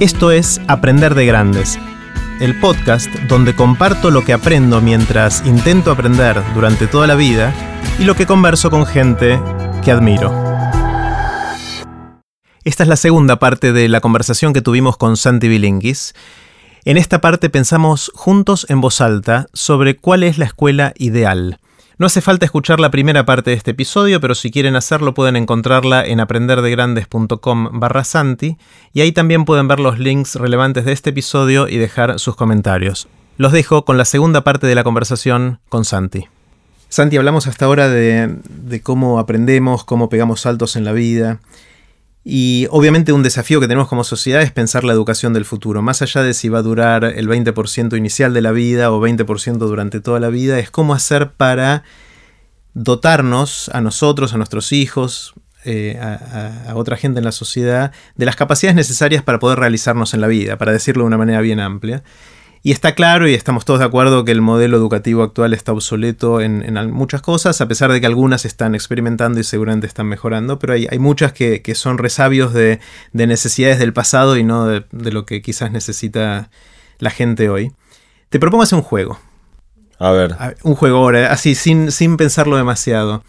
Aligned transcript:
Esto 0.00 0.30
es 0.30 0.62
Aprender 0.66 1.14
de 1.14 1.26
Grandes, 1.26 1.78
el 2.40 2.58
podcast 2.58 3.10
donde 3.28 3.54
comparto 3.54 4.10
lo 4.10 4.24
que 4.24 4.32
aprendo 4.32 4.80
mientras 4.80 5.44
intento 5.44 5.90
aprender 5.90 6.42
durante 6.54 6.86
toda 6.86 7.06
la 7.06 7.16
vida 7.16 7.52
y 7.98 8.04
lo 8.04 8.14
que 8.14 8.24
converso 8.24 8.70
con 8.70 8.86
gente 8.86 9.38
que 9.84 9.90
admiro. 9.90 10.32
Esta 12.64 12.82
es 12.84 12.88
la 12.88 12.96
segunda 12.96 13.38
parte 13.38 13.74
de 13.74 13.90
la 13.90 14.00
conversación 14.00 14.54
que 14.54 14.62
tuvimos 14.62 14.96
con 14.96 15.18
Santi 15.18 15.48
Bilinguis. 15.48 16.14
En 16.86 16.96
esta 16.96 17.20
parte 17.20 17.50
pensamos 17.50 18.10
juntos 18.14 18.64
en 18.70 18.80
voz 18.80 19.02
alta 19.02 19.48
sobre 19.52 19.98
cuál 19.98 20.22
es 20.22 20.38
la 20.38 20.46
escuela 20.46 20.94
ideal. 20.96 21.60
No 22.00 22.06
hace 22.06 22.22
falta 22.22 22.46
escuchar 22.46 22.80
la 22.80 22.90
primera 22.90 23.26
parte 23.26 23.50
de 23.50 23.56
este 23.56 23.72
episodio, 23.72 24.22
pero 24.22 24.34
si 24.34 24.50
quieren 24.50 24.74
hacerlo 24.74 25.12
pueden 25.12 25.36
encontrarla 25.36 26.02
en 26.02 26.20
aprenderdegrandes.com 26.20 27.78
barra 27.78 28.04
Santi 28.04 28.56
y 28.94 29.02
ahí 29.02 29.12
también 29.12 29.44
pueden 29.44 29.68
ver 29.68 29.80
los 29.80 29.98
links 29.98 30.36
relevantes 30.36 30.86
de 30.86 30.92
este 30.92 31.10
episodio 31.10 31.68
y 31.68 31.76
dejar 31.76 32.18
sus 32.18 32.36
comentarios. 32.36 33.06
Los 33.36 33.52
dejo 33.52 33.84
con 33.84 33.98
la 33.98 34.06
segunda 34.06 34.44
parte 34.44 34.66
de 34.66 34.74
la 34.74 34.82
conversación 34.82 35.58
con 35.68 35.84
Santi. 35.84 36.24
Santi, 36.88 37.18
hablamos 37.18 37.46
hasta 37.46 37.66
ahora 37.66 37.90
de, 37.90 38.34
de 38.48 38.80
cómo 38.80 39.18
aprendemos, 39.18 39.84
cómo 39.84 40.08
pegamos 40.08 40.40
saltos 40.40 40.76
en 40.76 40.86
la 40.86 40.92
vida. 40.92 41.40
Y 42.22 42.66
obviamente 42.70 43.12
un 43.12 43.22
desafío 43.22 43.60
que 43.60 43.66
tenemos 43.66 43.88
como 43.88 44.04
sociedad 44.04 44.42
es 44.42 44.52
pensar 44.52 44.84
la 44.84 44.92
educación 44.92 45.32
del 45.32 45.46
futuro. 45.46 45.80
Más 45.80 46.02
allá 46.02 46.22
de 46.22 46.34
si 46.34 46.48
va 46.48 46.58
a 46.58 46.62
durar 46.62 47.04
el 47.04 47.28
20% 47.28 47.96
inicial 47.96 48.34
de 48.34 48.42
la 48.42 48.52
vida 48.52 48.92
o 48.92 49.00
20% 49.00 49.58
durante 49.58 50.00
toda 50.00 50.20
la 50.20 50.28
vida, 50.28 50.58
es 50.58 50.70
cómo 50.70 50.92
hacer 50.92 51.30
para 51.32 51.82
dotarnos 52.74 53.70
a 53.70 53.80
nosotros, 53.80 54.34
a 54.34 54.36
nuestros 54.36 54.72
hijos, 54.72 55.34
eh, 55.64 55.98
a, 56.00 56.70
a, 56.70 56.76
otra 56.76 56.96
gente 56.96 57.18
en 57.18 57.24
la 57.24 57.32
sociedad, 57.32 57.92
de 58.16 58.26
las 58.26 58.36
capacidades 58.36 58.76
necesarias 58.76 59.22
para 59.22 59.38
poder 59.38 59.58
realizarnos 59.58 60.14
en 60.14 60.20
la 60.20 60.26
vida, 60.26 60.58
para 60.58 60.72
decirlo 60.72 61.04
de 61.04 61.08
una 61.08 61.18
manera 61.18 61.40
bien 61.40 61.58
amplia. 61.58 62.02
Y 62.62 62.72
está 62.72 62.94
claro 62.94 63.26
y 63.26 63.32
estamos 63.32 63.64
todos 63.64 63.80
de 63.80 63.86
acuerdo 63.86 64.24
que 64.24 64.32
el 64.32 64.42
modelo 64.42 64.76
educativo 64.76 65.22
actual 65.22 65.54
está 65.54 65.72
obsoleto 65.72 66.42
en, 66.42 66.62
en 66.62 66.90
muchas 66.90 67.22
cosas, 67.22 67.58
a 67.62 67.68
pesar 67.68 67.90
de 67.90 68.00
que 68.00 68.06
algunas 68.06 68.44
están 68.44 68.74
experimentando 68.74 69.40
y 69.40 69.44
seguramente 69.44 69.86
están 69.86 70.06
mejorando, 70.06 70.58
pero 70.58 70.74
hay, 70.74 70.86
hay 70.90 70.98
muchas 70.98 71.32
que, 71.32 71.62
que, 71.62 71.74
son 71.74 71.96
resabios 71.96 72.52
de, 72.52 72.80
de, 73.14 73.26
necesidades 73.26 73.78
del 73.78 73.94
pasado 73.94 74.36
y 74.36 74.44
no 74.44 74.66
de, 74.66 74.84
de, 74.92 75.10
lo 75.10 75.24
que 75.24 75.40
quizás 75.40 75.72
necesita 75.72 76.50
la 76.98 77.10
gente 77.10 77.48
hoy. 77.48 77.72
Te 78.28 78.38
propongo 78.38 78.62
hacer 78.62 78.76
un 78.76 78.84
juego. 78.84 79.18
A 79.98 80.10
ver. 80.10 80.36
Un 80.62 80.74
juego 80.74 80.98
ahora, 80.98 81.32
así, 81.32 81.54
sin, 81.54 81.90
sin 81.90 82.18
pensarlo 82.18 82.56
demasiado. 82.56 83.24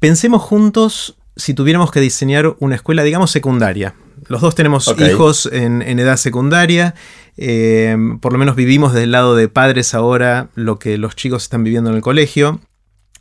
Pensemos 0.00 0.42
juntos 0.42 1.16
si 1.36 1.52
tuviéramos 1.52 1.90
que 1.90 2.00
diseñar 2.00 2.56
una 2.58 2.74
escuela, 2.74 3.02
digamos, 3.02 3.30
secundaria. 3.30 3.94
Los 4.28 4.40
dos 4.40 4.54
tenemos 4.54 4.88
okay. 4.88 5.10
hijos 5.10 5.46
en, 5.52 5.82
en, 5.82 5.98
edad 5.98 6.16
secundaria. 6.16 6.94
Eh, 7.36 7.96
por 8.20 8.32
lo 8.32 8.38
menos 8.38 8.56
vivimos 8.56 8.92
del 8.92 9.12
lado 9.12 9.36
de 9.36 9.48
padres 9.48 9.94
ahora 9.94 10.48
lo 10.54 10.78
que 10.78 10.96
los 10.96 11.16
chicos 11.16 11.44
están 11.44 11.64
viviendo 11.64 11.90
en 11.90 11.96
el 11.96 12.02
colegio. 12.02 12.60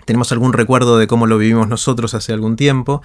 Tenemos 0.06 0.32
algún 0.32 0.54
recuerdo 0.54 0.98
de 0.98 1.08
cómo 1.08 1.28
lo 1.28 1.38
vivimos 1.38 1.68
nosotros 1.68 2.14
hace 2.14 2.32
algún 2.32 2.56
tiempo. 2.56 3.02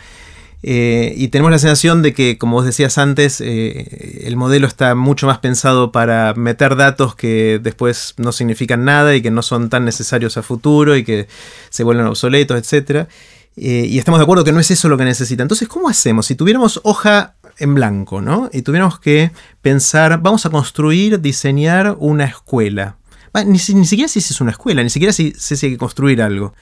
Eh, 0.62 1.14
y 1.16 1.28
tenemos 1.28 1.50
la 1.50 1.58
sensación 1.58 2.03
de 2.03 2.12
que, 2.12 2.36
como 2.36 2.56
vos 2.56 2.66
decías 2.66 2.98
antes, 2.98 3.41
eh, 3.41 4.27
el 4.27 4.36
modelo 4.36 4.66
está 4.66 4.94
mucho 4.94 5.27
más 5.27 5.38
pensado 5.38 5.91
para 5.91 6.34
meter 6.34 6.77
datos 6.77 7.14
que 7.14 7.58
después 7.62 8.14
no 8.19 8.33
significan 8.33 8.84
nada 8.84 9.16
y 9.16 9.22
que 9.22 9.31
no 9.31 9.42
son 9.42 9.70
tan 9.70 9.86
necesarios 9.86 10.36
a 10.36 10.42
futuro 10.42 10.97
y 10.97 11.05
que 11.05 11.28
se 11.70 11.83
vuelven 11.83 12.06
obsoletos, 12.06 12.58
etc. 12.58 13.08
Eh, 13.56 13.86
y 13.88 13.98
estamos 13.98 14.20
de 14.20 14.25
acuerdo 14.25 14.44
que 14.44 14.53
no 14.53 14.61
es 14.61 14.70
eso 14.70 14.88
lo 14.88 14.98
que 14.98 15.05
necesita. 15.05 15.42
Entonces, 15.42 15.66
¿cómo 15.66 15.88
hacemos? 15.88 16.27
Si 16.27 16.34
tuviéramos 16.34 16.81
hoja 16.84 17.36
en 17.61 17.75
blanco, 17.75 18.20
¿no? 18.20 18.48
Y 18.53 18.62
tuviéramos 18.62 18.98
que 18.98 19.30
pensar, 19.62 20.20
vamos 20.20 20.47
a 20.47 20.50
construir, 20.50 21.20
diseñar 21.20 21.97
una 21.98 22.25
escuela. 22.25 22.97
Ni, 23.34 23.53
ni 23.53 23.87
siquiera 23.87 24.09
si 24.09 24.19
es 24.19 24.41
una 24.41 24.50
escuela, 24.50 24.82
ni 24.82 24.91
siquiera 24.91 25.12
si, 25.12 25.32
si 25.32 25.66
hay 25.66 25.72
que 25.72 25.78
construir 25.78 26.20
algo. 26.20 26.54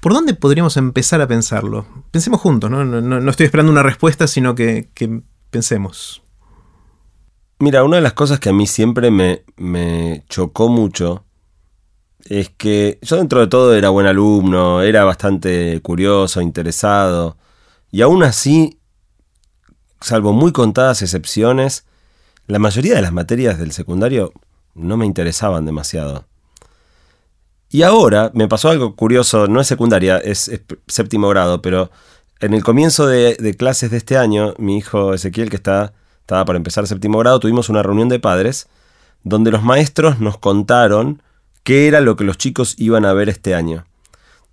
¿Por 0.00 0.12
dónde 0.12 0.34
podríamos 0.34 0.76
empezar 0.76 1.20
a 1.20 1.26
pensarlo? 1.26 1.86
Pensemos 2.10 2.40
juntos, 2.40 2.70
¿no? 2.70 2.84
No, 2.84 3.00
no, 3.00 3.30
estoy 3.30 3.46
esperando 3.46 3.72
una 3.72 3.82
respuesta, 3.82 4.26
sino 4.26 4.54
que, 4.54 4.88
que, 4.94 5.22
pensemos. 5.50 6.22
Mira, 7.58 7.82
una 7.82 7.96
de 7.96 8.02
las 8.02 8.12
cosas 8.12 8.38
que 8.38 8.50
a 8.50 8.52
mí 8.52 8.66
siempre 8.66 9.10
me, 9.10 9.42
me 9.56 10.24
chocó 10.28 10.68
mucho 10.68 11.24
es 12.26 12.50
que 12.50 12.98
yo 13.02 13.16
dentro 13.16 13.40
de 13.40 13.46
todo 13.46 13.74
era 13.74 13.88
buen 13.88 14.06
alumno, 14.06 14.82
era 14.82 15.04
bastante 15.04 15.80
curioso, 15.80 16.40
interesado, 16.40 17.38
y 17.90 18.02
aún 18.02 18.22
así 18.22 18.78
salvo 20.00 20.32
muy 20.32 20.52
contadas 20.52 21.02
excepciones, 21.02 21.84
la 22.46 22.58
mayoría 22.58 22.94
de 22.94 23.02
las 23.02 23.12
materias 23.12 23.58
del 23.58 23.72
secundario 23.72 24.32
no 24.74 24.96
me 24.96 25.06
interesaban 25.06 25.64
demasiado. 25.66 26.24
Y 27.68 27.82
ahora 27.82 28.30
me 28.34 28.48
pasó 28.48 28.68
algo 28.68 28.94
curioso, 28.94 29.48
no 29.48 29.60
es 29.60 29.66
secundaria, 29.66 30.18
es, 30.18 30.50
séptimo 30.86 31.28
grado, 31.28 31.60
pero 31.62 31.90
en 32.40 32.54
el 32.54 32.62
comienzo 32.62 33.06
de, 33.06 33.34
de, 33.34 33.54
clases 33.54 33.90
de 33.90 33.96
este 33.96 34.16
año, 34.16 34.54
mi 34.58 34.76
hijo 34.76 35.14
Ezequiel, 35.14 35.50
que 35.50 35.56
está, 35.56 35.92
estaba 36.20 36.44
para 36.44 36.58
empezar 36.58 36.86
séptimo 36.86 37.18
grado, 37.18 37.40
tuvimos 37.40 37.68
una 37.68 37.82
reunión 37.82 38.08
de 38.08 38.20
padres 38.20 38.68
donde 39.24 39.50
los 39.50 39.62
maestros 39.62 40.20
nos 40.20 40.38
contaron 40.38 41.22
qué 41.64 41.88
era 41.88 42.00
lo 42.00 42.14
que 42.14 42.24
los 42.24 42.38
chicos 42.38 42.76
iban 42.78 43.04
a 43.04 43.12
ver 43.12 43.28
este 43.28 43.54
año. 43.54 43.86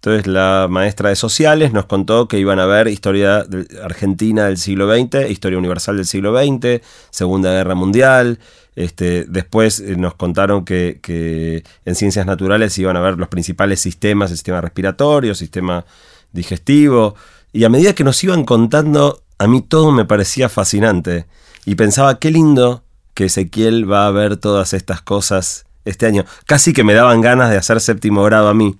Entonces 0.03 0.28
la 0.28 0.68
maestra 0.69 1.08
de 1.08 1.16
sociales 1.16 1.72
nos 1.72 1.86
contó 1.86 2.28
que 2.28 2.38
iban 2.38 2.59
a 2.59 2.66
ver 2.66 2.90
historia 2.90 3.46
argentina 3.81 4.47
del 4.47 4.58
siglo 4.58 4.94
XX, 4.94 5.30
historia 5.30 5.58
universal 5.58 5.96
del 5.96 6.06
siglo 6.06 6.38
XX, 6.38 6.81
Segunda 7.09 7.53
Guerra 7.53 7.74
Mundial. 7.74 8.38
Este, 8.75 9.24
después 9.24 9.80
eh, 9.80 9.96
nos 9.96 10.16
contaron 10.16 10.66
que, 10.66 11.63
en 11.86 11.96
ciencias 11.96 12.25
naturales 12.25 12.78
iban 12.80 12.97
a 12.97 13.00
ver 13.00 13.18
los 13.18 13.30
principales 13.30 13.80
sistemas, 13.80 14.30
el 14.30 14.36
sistema 14.36 14.59
respiratorio, 14.59 15.34
sistema 15.36 15.86
digestivo. 16.34 17.16
Y 17.53 17.63
a 17.63 17.69
medida 17.69 17.96
que 17.96 18.03
nos 18.03 18.22
iban 18.25 18.44
contando, 18.44 19.24
a 19.38 19.47
mí 19.47 19.62
todo 19.62 19.94
me 19.94 20.03
parecía 20.03 20.50
fascinante. 20.50 21.28
Y 21.63 21.75
pensaba, 21.75 22.19
qué 22.19 22.30
lindo 22.30 22.84
que 23.13 23.25
Ezequiel 23.25 23.90
va 23.90 24.08
a 24.08 24.12
ver 24.12 24.36
todas 24.36 24.74
estas 24.74 25.02
cosas 25.02 25.66
este 25.86 26.08
año. 26.08 26.25
Casi 26.46 26.74
que 26.74 26.84
me 26.84 26.94
daban 26.94 27.22
ganas 27.22 27.50
de 27.52 27.56
hacer 27.56 27.80
séptimo 27.80 28.22
grado 28.25 28.50
a 28.50 28.53
mí. 28.53 28.75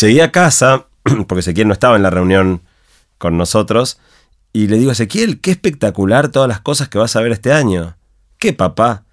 Llegué 0.00 0.22
a 0.22 0.32
casa, 0.32 0.86
porque 1.28 1.40
Ezequiel 1.40 1.68
no 1.68 1.72
estaba 1.72 1.96
en 1.96 2.02
la 2.02 2.10
reunión 2.10 2.62
con 3.18 3.36
nosotros, 3.36 3.98
y 4.52 4.68
le 4.68 4.78
digo 4.78 4.92
Ezequiel, 4.92 5.40
qué 5.40 5.50
espectacular 5.50 6.28
todas 6.28 6.48
las 6.48 6.60
cosas 6.60 6.88
que 6.88 6.98
vas 6.98 7.16
a 7.16 7.20
ver 7.20 7.32
este 7.32 7.52
año. 7.52 7.96
¿Qué 8.38 8.52
papá? 8.52 9.04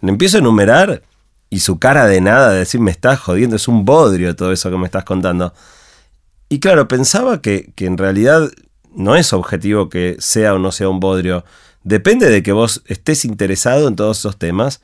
Le 0.00 0.10
empiezo 0.10 0.36
a 0.36 0.40
enumerar 0.40 1.02
y 1.48 1.60
su 1.60 1.78
cara 1.78 2.06
de 2.06 2.20
nada, 2.20 2.50
de 2.50 2.60
decir, 2.60 2.80
me 2.80 2.90
estás 2.90 3.18
jodiendo, 3.18 3.56
es 3.56 3.66
un 3.66 3.84
bodrio 3.84 4.36
todo 4.36 4.52
eso 4.52 4.70
que 4.70 4.76
me 4.76 4.84
estás 4.84 5.04
contando. 5.04 5.54
Y 6.48 6.60
claro, 6.60 6.86
pensaba 6.86 7.40
que, 7.40 7.72
que 7.74 7.86
en 7.86 7.96
realidad 7.96 8.50
no 8.94 9.16
es 9.16 9.32
objetivo 9.32 9.88
que 9.88 10.16
sea 10.18 10.54
o 10.54 10.58
no 10.58 10.70
sea 10.70 10.88
un 10.88 11.00
bodrio. 11.00 11.44
Depende 11.82 12.28
de 12.28 12.42
que 12.42 12.52
vos 12.52 12.82
estés 12.86 13.24
interesado 13.24 13.88
en 13.88 13.96
todos 13.96 14.18
esos 14.18 14.38
temas 14.38 14.80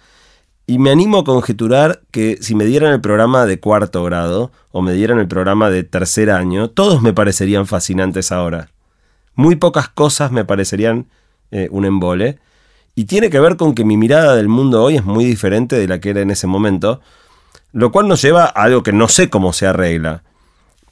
y 0.66 0.78
me 0.78 0.91
animo 0.91 1.19
a 1.19 1.25
conjeturar 1.25 2.03
que 2.10 2.38
si 2.41 2.54
me 2.56 2.65
dieran 2.65 2.93
el 2.93 3.00
programa 3.00 3.47
de 3.47 3.60
cuarto 3.60 4.03
grado 4.03 4.50
o 4.72 4.82
me 4.82 4.93
dieran 4.94 5.21
el 5.21 5.28
programa 5.28 5.71
de 5.71 5.84
tercer 5.84 6.31
año, 6.31 6.71
todos 6.71 7.03
me 7.03 7.12
parecerían 7.12 7.66
fascinantes 7.66 8.32
ahora. 8.32 8.71
Muy 9.37 9.56
pocas 9.56 9.88
cosas 9.88 10.32
me 10.32 10.44
parecerían 10.44 11.06
eh, 11.53 11.69
un 11.71 11.84
embole. 11.84 12.41
Y 12.97 13.04
tiene 13.04 13.31
que 13.31 13.38
ver 13.38 13.56
con 13.56 13.75
que 13.75 13.84
mi 13.84 13.97
mirada 13.97 14.34
del 14.34 14.49
mundo 14.49 14.82
hoy 14.82 14.97
es 14.97 15.04
muy 15.04 15.25
diferente 15.25 15.77
de 15.77 15.87
la 15.87 16.00
que 16.00 16.10
era 16.10 16.22
en 16.22 16.31
ese 16.31 16.47
momento, 16.47 17.00
lo 17.72 17.93
cual 17.93 18.09
nos 18.09 18.22
lleva 18.22 18.47
a 18.47 18.62
algo 18.62 18.83
que 18.83 18.93
no 18.93 19.06
sé 19.06 19.31
cómo 19.31 19.53
se 19.53 19.66
arregla. 19.66 20.25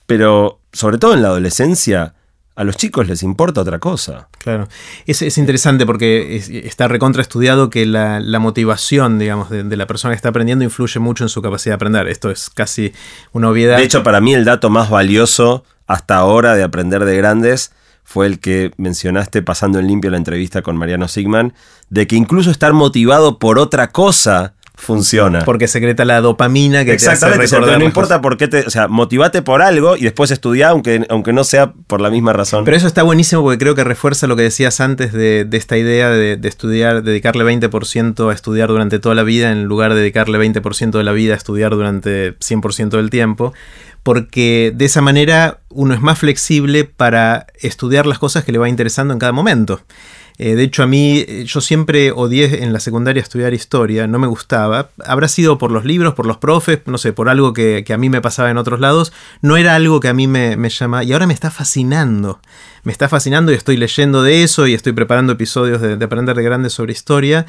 Pero, 0.07 0.61
sobre 0.73 0.99
todo 0.99 1.15
en 1.15 1.23
la 1.23 1.29
adolescencia, 1.29 2.15
a 2.57 2.65
los 2.65 2.77
chicos 2.77 3.09
les 3.09 3.23
importa 3.23 3.63
otra 3.63 3.79
cosa. 3.79 4.29
Claro. 4.39 4.69
Es, 5.07 5.23
es 5.23 5.39
interesante 5.39 5.87
porque 5.87 6.37
es, 6.37 6.49
está 6.49 6.87
recontraestudiado 6.87 7.69
que 7.69 7.85
la, 7.85 8.21
la, 8.21 8.39
motivación, 8.39 9.19
digamos, 9.19 9.51
de, 9.51 9.65
de, 9.65 9.77
la 9.77 9.87
persona 9.87 10.13
que 10.13 10.17
está 10.17 10.29
aprendiendo 10.29 10.65
influye 10.65 11.01
mucho 11.01 11.25
en 11.25 11.29
su 11.29 11.43
capacidad 11.43 11.73
de 11.73 11.77
aprender. 11.77 12.09
Esto 12.09 12.31
es 12.31 12.51
casi 12.51 12.93
una 13.33 13.51
obviedad. 13.51 13.79
De 13.79 13.83
hecho, 13.83 14.03
para 14.03 14.21
mí 14.21 14.35
el 14.35 14.45
dato 14.45 14.71
más 14.71 14.89
valioso 14.89 15.65
hasta 15.87 16.17
ahora 16.17 16.55
de 16.55 16.63
aprender 16.63 17.05
de 17.05 17.17
grandes 17.17 17.73
fue 18.05 18.27
el 18.27 18.39
que 18.39 18.71
mencionaste 18.77 19.43
pasando 19.43 19.79
en 19.79 19.89
limpio 19.89 20.11
la 20.11 20.19
entrevista 20.19 20.63
con 20.63 20.77
Mariano 20.77 21.09
Sigman, 21.09 21.55
de 21.89 22.07
que 22.07 22.17
incluso 22.17 22.51
estar 22.51 22.73
motivado 22.73 23.39
por 23.39 23.59
otra 23.59 23.91
cosa 23.91 24.55
funciona. 24.75 25.45
Porque 25.45 25.69
secreta 25.69 26.05
la 26.05 26.21
dopamina 26.21 26.85
que 26.85 26.93
Exactamente, 26.93 27.39
te 27.39 27.45
hace 27.45 27.57
recordar. 27.57 27.79
No 27.79 27.85
importa 27.85 28.21
por 28.21 28.37
qué 28.37 28.49
te. 28.49 28.67
O 28.67 28.71
sea, 28.71 28.89
motivate 28.89 29.43
por 29.43 29.63
algo 29.63 29.97
y 29.97 30.03
después 30.03 30.31
estudia, 30.31 30.71
aunque, 30.71 31.07
aunque 31.09 31.33
no 31.33 31.45
sea 31.45 31.73
por 31.73 32.01
la 32.01 32.11
misma 32.11 32.33
razón. 32.33 32.65
Pero 32.65 32.77
eso 32.77 32.87
está 32.87 33.03
buenísimo 33.03 33.43
porque 33.43 33.59
creo 33.59 33.75
que 33.75 33.85
refuerza 33.85 34.27
lo 34.27 34.37
que 34.37 34.43
decías 34.43 34.81
antes 34.81 35.13
de, 35.13 35.45
de 35.45 35.57
esta 35.57 35.77
idea 35.77 36.11
de, 36.11 36.37
de, 36.37 36.49
estudiar, 36.49 37.03
dedicarle 37.03 37.45
20% 37.45 38.31
a 38.31 38.35
estudiar 38.35 38.69
durante 38.69 38.99
toda 38.99 39.15
la 39.15 39.23
vida 39.23 39.53
en 39.53 39.65
lugar 39.65 39.95
de 39.95 40.01
dedicarle 40.01 40.39
20% 40.39 40.91
de 40.91 41.05
la 41.05 41.13
vida 41.13 41.35
a 41.35 41.37
estudiar 41.37 41.73
durante 41.73 42.37
100% 42.39 42.91
del 42.91 43.11
tiempo. 43.11 43.53
Porque 44.03 44.73
de 44.75 44.85
esa 44.85 45.01
manera 45.01 45.61
uno 45.71 45.95
es 45.95 46.01
más 46.01 46.19
flexible 46.19 46.85
para 46.85 47.47
estudiar 47.61 48.07
las 48.07 48.19
cosas 48.19 48.45
que 48.45 48.53
le 48.53 48.59
va 48.59 48.69
interesando 48.69 49.15
en 49.15 49.19
cada 49.19 49.33
momento. 49.33 49.81
Eh, 50.37 50.57
de 50.57 50.65
hecho, 50.65 50.83
a 50.83 50.87
mí, 50.87 51.25
eh, 51.29 51.45
yo 51.47 51.61
siempre 51.61 52.11
odié 52.11 52.65
en 52.65 52.73
la 52.73 52.81
secundaria 52.81 53.23
estudiar 53.23 53.55
historia, 53.55 54.07
no 54.07 54.19
me 54.19 54.27
gustaba. 54.27 54.91
Habrá 55.05 55.29
sido 55.29 55.59
por 55.59 55.71
los 55.71 55.85
libros, 55.85 56.15
por 56.15 56.27
los 56.27 56.39
profes, 56.39 56.81
no 56.87 56.99
sé, 56.99 57.13
por 57.13 57.29
algo 57.29 57.53
que, 57.53 57.85
a 57.89 57.97
mí 57.97 58.09
me 58.09 58.21
pasaba 58.21 58.51
en 58.51 58.59
otros 58.59 58.81
lados. 58.81 59.13
No 59.43 59.57
era 59.57 59.75
algo 59.75 60.01
que 60.01 60.09
a 60.09 60.15
mí 60.15 60.27
me, 60.27 60.57
me 60.57 60.71
llama. 60.71 61.05
Y 61.05 61.13
ahora 61.13 61.27
me 61.27 61.35
está 61.35 61.51
fascinando. 61.51 62.41
Me 62.83 62.93
está 62.93 63.09
fascinando 63.09 63.53
y 63.53 63.55
estoy 63.55 63.77
leyendo 63.77 64.23
de 64.23 64.43
eso 64.43 64.67
y 64.67 64.75
estoy 64.75 64.93
preparando 64.93 65.33
episodios 65.33 65.81
de, 65.81 65.97
de 65.97 66.05
Aprender 66.05 66.37
de 66.37 66.43
Grandes 66.43 66.73
sobre 66.73 66.93
historia 66.93 67.47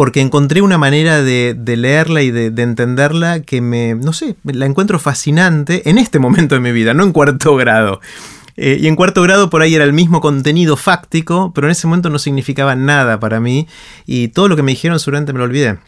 porque 0.00 0.22
encontré 0.22 0.62
una 0.62 0.78
manera 0.78 1.22
de, 1.22 1.54
leerla 1.76 2.22
y 2.22 2.30
de, 2.30 2.46
entenderla 2.62 3.40
que 3.40 3.60
me, 3.60 3.94
no 3.94 4.14
sé, 4.14 4.36
la 4.44 4.64
encuentro 4.64 4.98
fascinante 4.98 5.90
en 5.90 5.98
este 5.98 6.18
momento 6.18 6.54
de 6.54 6.60
mi 6.62 6.72
vida, 6.72 6.94
no 6.94 7.04
en 7.04 7.12
cuarto 7.12 7.54
grado. 7.56 8.00
Eh, 8.62 8.76
y 8.78 8.88
en 8.88 8.94
cuarto 8.94 9.22
grado 9.22 9.48
por 9.48 9.62
ahí 9.62 9.74
era 9.74 9.84
el 9.84 9.94
mismo 9.94 10.20
contenido 10.20 10.76
fáctico, 10.76 11.50
pero 11.54 11.66
en 11.66 11.70
ese 11.70 11.86
momento 11.86 12.10
no 12.10 12.18
significaba 12.18 12.76
nada 12.76 13.18
para 13.18 13.40
mí 13.40 13.66
y 14.04 14.28
todo 14.28 14.48
lo 14.48 14.56
que 14.56 14.62
me 14.62 14.72
dijeron 14.72 15.00
seguramente 15.00 15.32
me 15.32 15.38
lo 15.38 15.46
olvidé. 15.46 15.78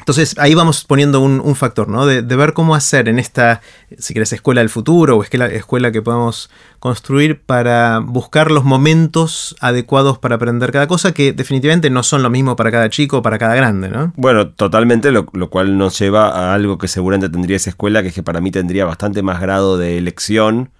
Entonces 0.00 0.34
ahí 0.38 0.52
vamos 0.54 0.84
poniendo 0.84 1.20
un, 1.20 1.54
factor, 1.54 1.88
¿no? 1.88 2.06
De, 2.06 2.22
ver 2.22 2.54
cómo 2.54 2.74
hacer 2.74 3.08
en 3.08 3.20
esta, 3.20 3.60
si 3.98 4.14
querés, 4.14 4.32
escuela 4.32 4.62
del 4.62 4.70
futuro 4.70 5.16
o 5.16 5.22
escuela, 5.22 5.46
escuela 5.46 5.92
que 5.92 6.02
podamos 6.02 6.50
construir 6.80 7.40
para 7.40 8.00
buscar 8.00 8.50
los 8.50 8.64
momentos 8.64 9.54
adecuados 9.60 10.18
para 10.18 10.36
aprender 10.36 10.72
cada 10.72 10.88
cosa, 10.88 11.12
que 11.12 11.32
definitivamente 11.32 11.88
no 11.88 12.02
son 12.02 12.24
lo 12.24 12.30
mismo 12.30 12.56
para 12.56 12.72
cada 12.72 12.90
chico 12.90 13.18
o 13.18 13.22
para 13.22 13.38
cada 13.38 13.54
grande, 13.54 13.90
¿no? 13.90 14.12
Bueno, 14.16 14.48
totalmente, 14.48 15.12
lo, 15.12 15.26
cual 15.26 15.78
nos 15.78 15.96
lleva 15.96 16.30
a 16.30 16.54
algo 16.54 16.78
que 16.78 16.88
seguramente 16.88 17.28
tendría 17.28 17.56
esa 17.56 17.70
escuela, 17.70 18.02
que 18.02 18.08
es 18.08 18.14
que 18.14 18.24
para 18.24 18.40
mí 18.40 18.50
tendría 18.50 18.86
bastante 18.86 19.22
más 19.22 19.40
grado 19.40 19.78
de 19.78 19.98
elección 19.98 20.70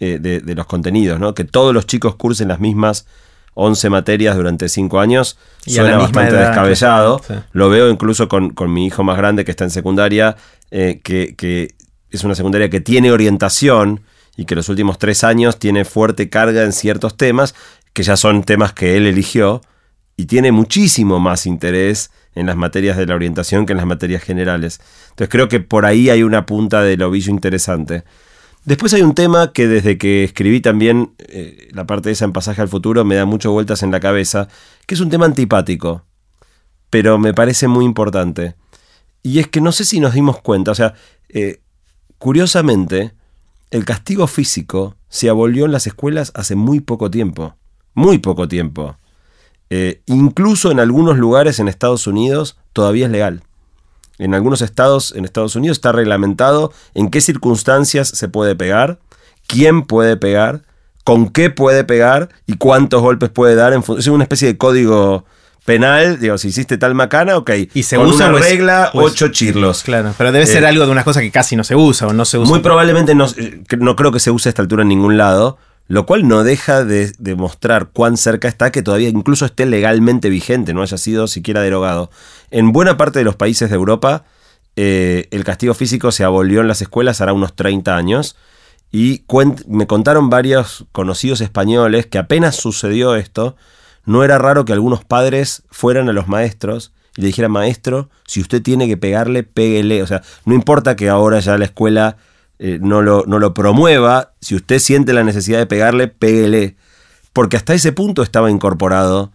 eh, 0.00 0.18
de, 0.20 0.40
de 0.40 0.54
los 0.54 0.66
contenidos, 0.66 1.20
¿no? 1.20 1.34
Que 1.34 1.44
todos 1.44 1.72
los 1.72 1.86
chicos 1.86 2.16
cursen 2.16 2.48
las 2.48 2.58
mismas 2.60 3.06
11 3.54 3.90
materias 3.90 4.36
durante 4.36 4.68
5 4.68 5.00
años, 5.00 5.36
suena 5.66 5.98
bastante 5.98 6.34
descabellado. 6.34 7.20
Lo 7.52 7.68
veo 7.68 7.90
incluso 7.90 8.28
con, 8.28 8.54
mi 8.68 8.86
hijo 8.86 9.04
más 9.04 9.16
grande 9.16 9.44
que 9.44 9.50
está 9.50 9.64
en 9.64 9.70
secundaria, 9.70 10.36
eh, 10.70 11.00
que, 11.02 11.74
es 12.10 12.24
una 12.24 12.34
secundaria 12.34 12.70
que 12.70 12.80
tiene 12.80 13.12
orientación 13.12 14.00
y 14.36 14.44
que 14.44 14.54
los 14.54 14.68
últimos 14.68 14.98
3 14.98 15.24
años 15.24 15.58
tiene 15.58 15.84
fuerte 15.84 16.28
carga 16.28 16.62
en 16.62 16.72
ciertos 16.72 17.16
temas, 17.16 17.54
que 17.92 18.02
ya 18.02 18.16
son 18.16 18.44
temas 18.44 18.72
que 18.72 18.96
él 18.96 19.06
eligió, 19.06 19.60
y 20.16 20.26
tiene 20.26 20.52
muchísimo 20.52 21.18
más 21.18 21.46
interés 21.46 22.10
en 22.34 22.46
las 22.46 22.56
materias 22.56 22.96
de 22.96 23.06
la 23.06 23.14
orientación 23.14 23.66
que 23.66 23.72
en 23.72 23.78
las 23.78 23.86
materias 23.86 24.22
generales. 24.22 24.80
Entonces 25.10 25.28
creo 25.28 25.48
que 25.48 25.60
por 25.60 25.84
ahí 25.86 26.10
hay 26.10 26.22
una 26.22 26.46
punta 26.46 26.82
del 26.82 27.02
ovillo 27.02 27.30
interesante. 27.30 28.04
Después 28.64 28.92
hay 28.92 29.02
un 29.02 29.14
tema 29.14 29.52
que 29.52 29.66
desde 29.66 29.96
que 29.96 30.22
escribí 30.22 30.60
también 30.60 31.14
eh, 31.18 31.68
la 31.72 31.86
parte 31.86 32.10
de 32.10 32.12
esa 32.12 32.26
en 32.26 32.32
Pasaje 32.32 32.60
al 32.60 32.68
Futuro 32.68 33.04
me 33.04 33.14
da 33.14 33.24
muchas 33.24 33.50
vueltas 33.50 33.82
en 33.82 33.90
la 33.90 34.00
cabeza, 34.00 34.48
que 34.86 34.94
es 34.94 35.00
un 35.00 35.08
tema 35.08 35.24
antipático, 35.24 36.04
pero 36.90 37.18
me 37.18 37.32
parece 37.32 37.68
muy 37.68 37.86
importante. 37.86 38.56
Y 39.22 39.38
es 39.38 39.48
que 39.48 39.62
no 39.62 39.72
sé 39.72 39.84
si 39.84 39.98
nos 39.98 40.12
dimos 40.12 40.40
cuenta, 40.40 40.72
o 40.72 40.74
sea, 40.74 40.94
eh, 41.30 41.62
curiosamente, 42.18 43.14
el 43.70 43.84
castigo 43.86 44.26
físico 44.26 44.96
se 45.08 45.30
abolió 45.30 45.64
en 45.64 45.72
las 45.72 45.86
escuelas 45.86 46.30
hace 46.34 46.54
muy 46.54 46.80
poco 46.80 47.10
tiempo, 47.10 47.56
muy 47.94 48.18
poco 48.18 48.46
tiempo. 48.46 48.96
Eh, 49.70 50.02
incluso 50.06 50.70
en 50.70 50.80
algunos 50.80 51.16
lugares 51.16 51.60
en 51.60 51.68
Estados 51.68 52.06
Unidos 52.06 52.58
todavía 52.72 53.06
es 53.06 53.12
legal 53.12 53.42
en 54.20 54.34
algunos 54.34 54.62
estados 54.62 55.12
en 55.16 55.24
Estados 55.24 55.56
Unidos 55.56 55.78
está 55.78 55.92
reglamentado 55.92 56.72
en 56.94 57.10
qué 57.10 57.20
circunstancias 57.20 58.08
se 58.08 58.28
puede 58.28 58.54
pegar, 58.54 58.98
quién 59.46 59.82
puede 59.82 60.16
pegar, 60.16 60.62
con 61.04 61.30
qué 61.30 61.50
puede 61.50 61.84
pegar 61.84 62.28
y 62.46 62.56
cuántos 62.56 63.00
golpes 63.02 63.30
puede 63.30 63.54
dar. 63.54 63.72
En 63.72 63.82
es 63.98 64.06
una 64.06 64.24
especie 64.24 64.48
de 64.48 64.58
código 64.58 65.24
penal, 65.64 66.18
digo, 66.18 66.36
si 66.38 66.48
hiciste 66.48 66.78
tal 66.78 66.94
macana, 66.94 67.36
ok. 67.36 67.50
Y 67.74 67.82
se 67.82 67.98
usa 67.98 68.28
una 68.28 68.38
regla, 68.38 68.90
ocho 68.94 69.28
chirlos. 69.28 69.82
Claro, 69.82 70.14
pero 70.18 70.32
debe 70.32 70.46
ser 70.46 70.64
eh, 70.64 70.66
algo 70.66 70.84
de 70.84 70.92
una 70.92 71.04
cosa 71.04 71.20
que 71.20 71.30
casi 71.30 71.56
no 71.56 71.64
se 71.64 71.74
usa 71.74 72.08
o 72.08 72.12
no 72.12 72.24
se 72.24 72.38
usa. 72.38 72.50
Muy 72.50 72.60
probablemente 72.60 73.14
no, 73.14 73.26
eh, 73.36 73.62
no 73.78 73.96
creo 73.96 74.12
que 74.12 74.20
se 74.20 74.30
use 74.30 74.48
a 74.48 74.50
esta 74.50 74.62
altura 74.62 74.82
en 74.82 74.88
ningún 74.88 75.16
lado, 75.16 75.58
lo 75.90 76.06
cual 76.06 76.28
no 76.28 76.44
deja 76.44 76.84
de 76.84 77.12
demostrar 77.18 77.88
cuán 77.92 78.16
cerca 78.16 78.46
está 78.46 78.70
que 78.70 78.80
todavía 78.80 79.08
incluso 79.08 79.44
esté 79.44 79.66
legalmente 79.66 80.30
vigente, 80.30 80.72
no 80.72 80.82
haya 80.82 80.96
sido 80.96 81.26
siquiera 81.26 81.62
derogado. 81.62 82.12
En 82.52 82.70
buena 82.70 82.96
parte 82.96 83.18
de 83.18 83.24
los 83.24 83.34
países 83.34 83.70
de 83.70 83.74
Europa, 83.74 84.22
eh, 84.76 85.26
el 85.32 85.42
castigo 85.42 85.74
físico 85.74 86.12
se 86.12 86.22
abolió 86.22 86.60
en 86.60 86.68
las 86.68 86.80
escuelas 86.80 87.20
hará 87.20 87.32
unos 87.32 87.56
30 87.56 87.96
años. 87.96 88.36
Y 88.92 89.24
me 89.66 89.88
contaron 89.88 90.30
varios 90.30 90.86
conocidos 90.92 91.40
españoles 91.40 92.06
que 92.06 92.18
apenas 92.18 92.54
sucedió 92.54 93.16
esto, 93.16 93.56
no 94.04 94.22
era 94.22 94.38
raro 94.38 94.64
que 94.64 94.72
algunos 94.72 95.04
padres 95.04 95.64
fueran 95.72 96.08
a 96.08 96.12
los 96.12 96.28
maestros 96.28 96.92
y 97.16 97.22
le 97.22 97.26
dijeran, 97.26 97.50
maestro, 97.50 98.10
si 98.28 98.40
usted 98.40 98.62
tiene 98.62 98.86
que 98.86 98.96
pegarle, 98.96 99.42
péguele. 99.42 100.04
O 100.04 100.06
sea, 100.06 100.22
no 100.44 100.54
importa 100.54 100.94
que 100.94 101.08
ahora 101.08 101.40
ya 101.40 101.58
la 101.58 101.64
escuela 101.64 102.16
eh, 102.62 102.78
no, 102.78 103.00
lo, 103.00 103.24
no 103.26 103.38
lo 103.38 103.54
promueva, 103.54 104.34
si 104.42 104.54
usted 104.54 104.80
siente 104.80 105.14
la 105.14 105.24
necesidad 105.24 105.58
de 105.58 105.64
pegarle, 105.64 106.08
péguele. 106.08 106.76
Porque 107.32 107.56
hasta 107.56 107.72
ese 107.72 107.92
punto 107.92 108.22
estaba 108.22 108.50
incorporado. 108.50 109.32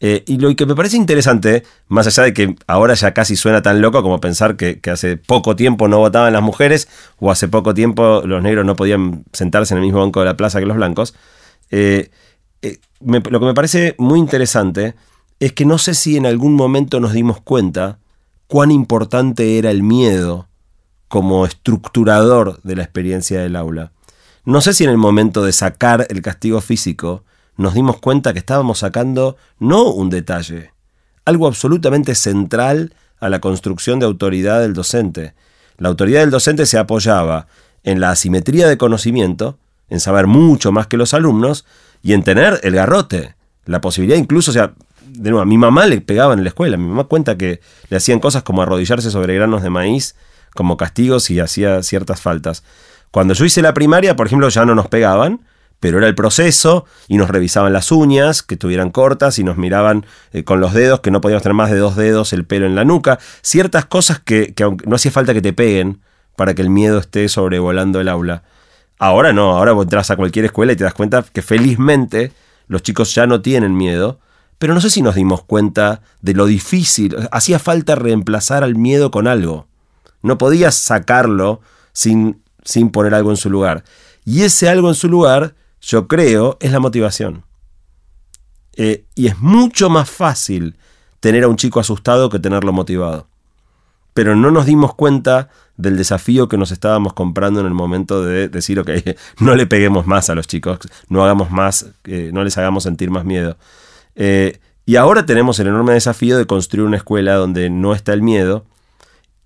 Eh, 0.00 0.24
y 0.26 0.36
lo 0.36 0.54
que 0.54 0.66
me 0.66 0.74
parece 0.74 0.98
interesante, 0.98 1.62
más 1.88 2.06
allá 2.06 2.24
de 2.24 2.34
que 2.34 2.54
ahora 2.66 2.92
ya 2.92 3.14
casi 3.14 3.34
suena 3.34 3.62
tan 3.62 3.80
loco 3.80 4.02
como 4.02 4.20
pensar 4.20 4.56
que, 4.56 4.78
hace 4.92 5.16
poco 5.16 5.56
tiempo 5.56 5.88
no 5.88 6.00
votaban 6.00 6.34
las 6.34 6.42
mujeres 6.42 6.86
o 7.18 7.30
hace 7.30 7.48
poco 7.48 7.72
tiempo 7.72 8.22
los 8.26 8.42
negros 8.42 8.66
no 8.66 8.76
podían 8.76 9.24
sentarse 9.32 9.72
en 9.72 9.78
el 9.78 9.84
mismo 9.84 10.00
banco 10.00 10.20
de 10.20 10.26
la 10.26 10.36
plaza 10.36 10.60
que 10.60 10.66
los 10.66 10.76
blancos, 10.76 11.14
eh, 11.70 12.10
lo 13.00 13.40
que 13.40 13.46
me 13.46 13.54
parece 13.54 13.94
muy 13.96 14.18
interesante 14.18 14.94
es 15.40 15.52
que 15.52 15.64
no 15.64 15.78
sé 15.78 15.94
si 15.94 16.18
en 16.18 16.26
algún 16.26 16.52
momento 16.54 17.00
nos 17.00 17.14
dimos 17.14 17.40
cuenta 17.40 17.98
cuán 18.48 18.70
importante 18.70 19.56
era 19.56 19.70
el 19.70 19.82
miedo 19.82 20.46
como 21.08 21.46
estructurador 21.46 22.60
de 22.62 22.76
la 22.76 22.82
experiencia 22.82 23.40
del 23.40 23.56
aula. 23.56 23.92
No 24.44 24.60
sé 24.60 24.72
si 24.74 24.84
en 24.84 24.90
el 24.90 24.96
momento 24.96 25.44
de 25.44 25.52
sacar 25.52 26.06
el 26.10 26.22
castigo 26.22 26.60
físico 26.60 27.24
nos 27.56 27.74
dimos 27.74 27.98
cuenta 27.98 28.32
que 28.32 28.38
estábamos 28.38 28.78
sacando 28.80 29.36
no 29.58 29.90
un 29.90 30.10
detalle, 30.10 30.72
algo 31.24 31.46
absolutamente 31.46 32.14
central 32.14 32.94
a 33.18 33.28
la 33.28 33.40
construcción 33.40 33.98
de 33.98 34.06
autoridad 34.06 34.60
del 34.60 34.74
docente. 34.74 35.34
La 35.78 35.88
autoridad 35.88 36.20
del 36.20 36.30
docente 36.30 36.66
se 36.66 36.78
apoyaba 36.78 37.46
en 37.82 38.00
la 38.00 38.10
asimetría 38.10 38.68
de 38.68 38.78
conocimiento, 38.78 39.58
en 39.88 40.00
saber 40.00 40.26
mucho 40.26 40.72
más 40.72 40.86
que 40.86 40.96
los 40.96 41.14
alumnos 41.14 41.64
y 42.02 42.12
en 42.12 42.22
tener 42.22 42.60
el 42.62 42.74
garrote, 42.74 43.36
la 43.64 43.80
posibilidad 43.80 44.18
incluso, 44.18 44.50
o 44.50 44.54
sea, 44.54 44.74
de 45.06 45.30
nuevo, 45.30 45.42
a 45.42 45.46
mi 45.46 45.56
mamá 45.56 45.86
le 45.86 46.00
pegaban 46.00 46.38
en 46.38 46.44
la 46.44 46.48
escuela, 46.48 46.76
mi 46.76 46.88
mamá 46.88 47.04
cuenta 47.04 47.36
que 47.36 47.60
le 47.88 47.96
hacían 47.96 48.20
cosas 48.20 48.42
como 48.42 48.62
arrodillarse 48.62 49.10
sobre 49.10 49.34
granos 49.34 49.62
de 49.62 49.70
maíz 49.70 50.14
como 50.56 50.76
castigos 50.76 51.30
y 51.30 51.38
hacía 51.38 51.84
ciertas 51.84 52.20
faltas. 52.20 52.64
Cuando 53.12 53.34
yo 53.34 53.44
hice 53.44 53.62
la 53.62 53.74
primaria, 53.74 54.16
por 54.16 54.26
ejemplo, 54.26 54.48
ya 54.48 54.64
no 54.64 54.74
nos 54.74 54.88
pegaban, 54.88 55.40
pero 55.80 55.98
era 55.98 56.08
el 56.08 56.14
proceso 56.14 56.84
y 57.08 57.16
nos 57.16 57.30
revisaban 57.30 57.72
las 57.72 57.92
uñas, 57.92 58.42
que 58.42 58.54
estuvieran 58.54 58.90
cortas 58.90 59.38
y 59.38 59.44
nos 59.44 59.56
miraban 59.56 60.06
eh, 60.32 60.44
con 60.44 60.60
los 60.60 60.72
dedos, 60.72 61.00
que 61.00 61.10
no 61.10 61.20
podíamos 61.20 61.42
tener 61.42 61.54
más 61.54 61.70
de 61.70 61.78
dos 61.78 61.96
dedos 61.96 62.32
el 62.32 62.44
pelo 62.44 62.66
en 62.66 62.74
la 62.74 62.84
nuca, 62.84 63.18
ciertas 63.42 63.84
cosas 63.84 64.18
que, 64.18 64.54
no 64.84 64.96
hacía 64.96 65.10
falta 65.10 65.34
que 65.34 65.42
te 65.42 65.52
peguen 65.52 66.00
para 66.36 66.54
que 66.54 66.62
el 66.62 66.70
miedo 66.70 66.98
esté 66.98 67.28
sobrevolando 67.28 68.00
el 68.00 68.08
aula. 68.08 68.42
Ahora 68.98 69.32
no, 69.32 69.56
ahora 69.56 69.72
vos 69.72 69.84
entras 69.84 70.10
a 70.10 70.16
cualquier 70.16 70.46
escuela 70.46 70.72
y 70.72 70.76
te 70.76 70.84
das 70.84 70.94
cuenta 70.94 71.24
que 71.30 71.42
felizmente 71.42 72.32
los 72.66 72.82
chicos 72.82 73.14
ya 73.14 73.26
no 73.26 73.42
tienen 73.42 73.76
miedo, 73.76 74.18
pero 74.58 74.74
no 74.74 74.80
sé 74.80 74.88
si 74.90 75.02
nos 75.02 75.14
dimos 75.14 75.44
cuenta 75.44 76.00
de 76.22 76.34
lo 76.34 76.46
difícil, 76.46 77.16
hacía 77.30 77.58
falta 77.58 77.94
reemplazar 77.94 78.64
al 78.64 78.74
miedo 78.74 79.10
con 79.10 79.28
algo. 79.28 79.66
No 80.26 80.38
podías 80.38 80.74
sacarlo 80.74 81.60
sin, 81.92 82.42
sin 82.64 82.90
poner 82.90 83.14
algo 83.14 83.30
en 83.30 83.36
su 83.36 83.48
lugar. 83.48 83.84
Y 84.24 84.42
ese 84.42 84.68
algo 84.68 84.88
en 84.88 84.96
su 84.96 85.08
lugar, 85.08 85.54
yo 85.80 86.08
creo, 86.08 86.56
es 86.60 86.72
la 86.72 86.80
motivación. 86.80 87.44
Eh, 88.74 89.04
y 89.14 89.28
es 89.28 89.38
mucho 89.38 89.88
más 89.88 90.10
fácil 90.10 90.76
tener 91.20 91.44
a 91.44 91.48
un 91.48 91.56
chico 91.56 91.78
asustado 91.78 92.28
que 92.28 92.40
tenerlo 92.40 92.72
motivado. 92.72 93.28
Pero 94.14 94.34
no 94.34 94.50
nos 94.50 94.66
dimos 94.66 94.94
cuenta 94.94 95.48
del 95.76 95.96
desafío 95.96 96.48
que 96.48 96.58
nos 96.58 96.72
estábamos 96.72 97.12
comprando 97.12 97.60
en 97.60 97.66
el 97.66 97.74
momento 97.74 98.24
de 98.24 98.48
decir, 98.48 98.80
ok, 98.80 98.90
no 99.38 99.54
le 99.54 99.66
peguemos 99.66 100.06
más 100.06 100.28
a 100.28 100.34
los 100.34 100.48
chicos, 100.48 100.80
no 101.08 101.24
hagamos 101.24 101.52
más, 101.52 101.86
eh, 102.04 102.30
no 102.32 102.42
les 102.42 102.58
hagamos 102.58 102.82
sentir 102.82 103.10
más 103.10 103.24
miedo. 103.24 103.56
Eh, 104.16 104.58
y 104.86 104.96
ahora 104.96 105.24
tenemos 105.24 105.58
el 105.60 105.68
enorme 105.68 105.92
desafío 105.92 106.36
de 106.36 106.46
construir 106.46 106.86
una 106.86 106.96
escuela 106.96 107.34
donde 107.34 107.70
no 107.70 107.94
está 107.94 108.12
el 108.12 108.22
miedo, 108.22 108.64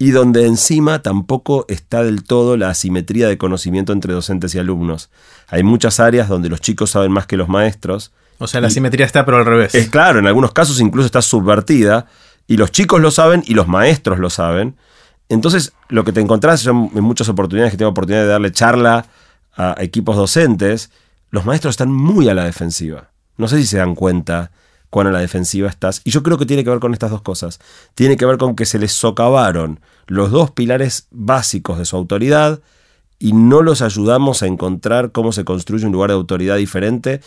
y 0.01 0.13
donde 0.13 0.47
encima 0.47 1.03
tampoco 1.03 1.67
está 1.69 2.03
del 2.03 2.25
todo 2.25 2.57
la 2.57 2.71
asimetría 2.71 3.29
de 3.29 3.37
conocimiento 3.37 3.93
entre 3.93 4.15
docentes 4.15 4.55
y 4.55 4.59
alumnos. 4.59 5.11
Hay 5.49 5.63
muchas 5.63 6.01
áreas 6.01 6.27
donde 6.27 6.49
los 6.49 6.63
chicos 6.63 6.93
saben 6.93 7.13
más 7.13 7.27
que 7.27 7.37
los 7.37 7.51
maestros. 7.51 8.11
O 8.39 8.47
sea, 8.47 8.63
la 8.63 8.69
asimetría 8.69 9.05
está 9.05 9.27
pero 9.27 9.37
al 9.37 9.45
revés. 9.45 9.75
Es 9.75 9.91
claro, 9.91 10.19
en 10.19 10.27
algunos 10.27 10.53
casos 10.53 10.81
incluso 10.81 11.05
está 11.05 11.21
subvertida 11.21 12.07
y 12.47 12.57
los 12.57 12.73
chicos 12.73 12.99
lo 12.99 13.11
saben 13.11 13.43
y 13.45 13.53
los 13.53 13.69
maestros 13.69 14.19
lo 14.19 14.31
saben. 14.31 14.75
Entonces, 15.29 15.75
lo 15.91 16.03
que 16.03 16.13
te 16.13 16.21
encontrás, 16.23 16.63
yo 16.63 16.71
en 16.71 17.05
muchas 17.05 17.29
oportunidades 17.29 17.71
que 17.71 17.77
tengo 17.77 17.91
oportunidad 17.91 18.23
de 18.23 18.29
darle 18.29 18.53
charla 18.53 19.05
a 19.55 19.75
equipos 19.81 20.17
docentes, 20.17 20.91
los 21.29 21.45
maestros 21.45 21.75
están 21.75 21.93
muy 21.93 22.27
a 22.31 22.35
la 22.35 22.45
defensiva. 22.47 23.11
No 23.37 23.49
sé 23.49 23.59
si 23.59 23.67
se 23.67 23.77
dan 23.77 23.95
cuenta 23.95 24.51
cuán 24.91 25.07
a 25.07 25.13
la 25.13 25.21
defensiva 25.21 25.69
estás. 25.69 26.03
Y 26.05 26.11
yo 26.11 26.23
creo 26.23 26.37
que 26.37 26.47
tiene 26.47 26.65
que 26.65 26.71
ver 26.71 26.81
con 26.81 26.93
estas 26.93 27.11
dos 27.11 27.23
cosas. 27.23 27.61
Tiene 27.95 28.17
que 28.17 28.27
ver 28.27 28.37
con 28.37 28.57
que 28.57 28.67
se 28.67 28.79
les 28.79 28.93
socavaron 28.93 29.81
los 30.07 30.31
dos 30.31 30.51
pilares 30.51 31.07
básicos 31.11 31.79
de 31.79 31.85
su 31.85 31.97
autoridad 31.97 32.61
y 33.19 33.33
no 33.33 33.63
los 33.63 33.83
ayudamos 33.83 34.43
a 34.43 34.47
encontrar 34.47 35.13
cómo 35.13 35.33
se 35.33 35.45
construye 35.45 35.87
un 35.87 35.93
lugar 35.93 36.11
de 36.11 36.15
autoridad 36.15 36.57
diferente 36.57 37.21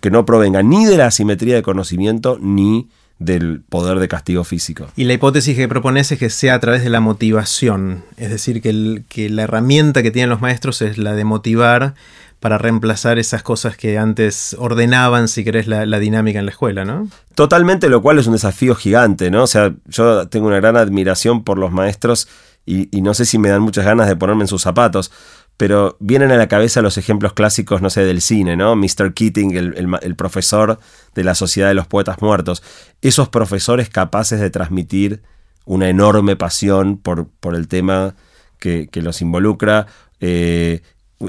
que 0.00 0.10
no 0.10 0.24
provenga 0.24 0.62
ni 0.62 0.86
de 0.86 0.96
la 0.96 1.06
asimetría 1.06 1.54
de 1.54 1.62
conocimiento 1.62 2.38
ni 2.40 2.88
del 3.18 3.62
poder 3.68 3.98
de 3.98 4.08
castigo 4.08 4.44
físico. 4.44 4.86
Y 4.96 5.04
la 5.04 5.14
hipótesis 5.14 5.56
que 5.56 5.68
propones 5.68 6.10
es 6.12 6.18
que 6.18 6.30
sea 6.30 6.54
a 6.54 6.60
través 6.60 6.82
de 6.82 6.90
la 6.90 7.00
motivación, 7.00 8.04
es 8.16 8.30
decir, 8.30 8.60
que, 8.60 9.02
que 9.08 9.30
la 9.30 9.42
herramienta 9.42 10.02
que 10.02 10.10
tienen 10.10 10.30
los 10.30 10.40
maestros 10.40 10.82
es 10.82 10.98
la 10.98 11.14
de 11.14 11.24
motivar 11.24 11.94
para 12.40 12.58
reemplazar 12.58 13.18
esas 13.18 13.42
cosas 13.42 13.76
que 13.76 13.98
antes 13.98 14.54
ordenaban, 14.58 15.28
si 15.28 15.44
querés, 15.44 15.66
la, 15.66 15.98
dinámica 15.98 16.38
en 16.38 16.46
la 16.46 16.50
escuela, 16.50 16.84
¿no? 16.84 17.08
Totalmente, 17.34 17.88
lo 17.88 18.02
cual 18.02 18.18
es 18.18 18.26
un 18.26 18.34
desafío 18.34 18.74
gigante, 18.74 19.30
¿no? 19.30 19.44
O 19.44 19.46
sea, 19.46 19.74
yo 19.86 20.28
tengo 20.28 20.46
una 20.48 20.56
gran 20.56 20.76
admiración 20.76 21.44
por 21.44 21.58
los 21.58 21.72
maestros 21.72 22.28
y, 22.66 22.88
no 23.00 23.14
sé 23.14 23.24
si 23.24 23.38
me 23.38 23.48
dan 23.48 23.62
muchas 23.62 23.84
ganas 23.84 24.08
de 24.08 24.16
ponerme 24.16 24.42
en 24.42 24.48
sus 24.48 24.62
zapatos, 24.62 25.12
pero 25.56 25.96
vienen 26.00 26.30
a 26.32 26.36
la 26.36 26.48
cabeza 26.48 26.82
los 26.82 26.98
ejemplos 26.98 27.32
clásicos, 27.32 27.80
no 27.80 27.88
sé, 27.88 28.04
del 28.04 28.20
cine, 28.20 28.56
¿no? 28.56 28.76
Mr. 28.76 29.14
Keating, 29.14 29.56
el, 29.56 30.16
profesor 30.16 30.78
de 31.14 31.24
la 31.24 31.34
Sociedad 31.34 31.68
de 31.68 31.74
los 31.74 31.86
Poetas 31.86 32.20
Muertos. 32.20 32.62
Esos 33.00 33.28
profesores 33.28 33.88
capaces 33.88 34.40
de 34.40 34.50
transmitir 34.50 35.22
una 35.64 35.88
enorme 35.88 36.36
pasión 36.36 36.98
por, 36.98 37.28
por 37.40 37.54
el 37.54 37.68
tema 37.68 38.14
que, 38.58 38.88
los 38.94 39.22
involucra 39.22 39.86
eh, 40.20 40.82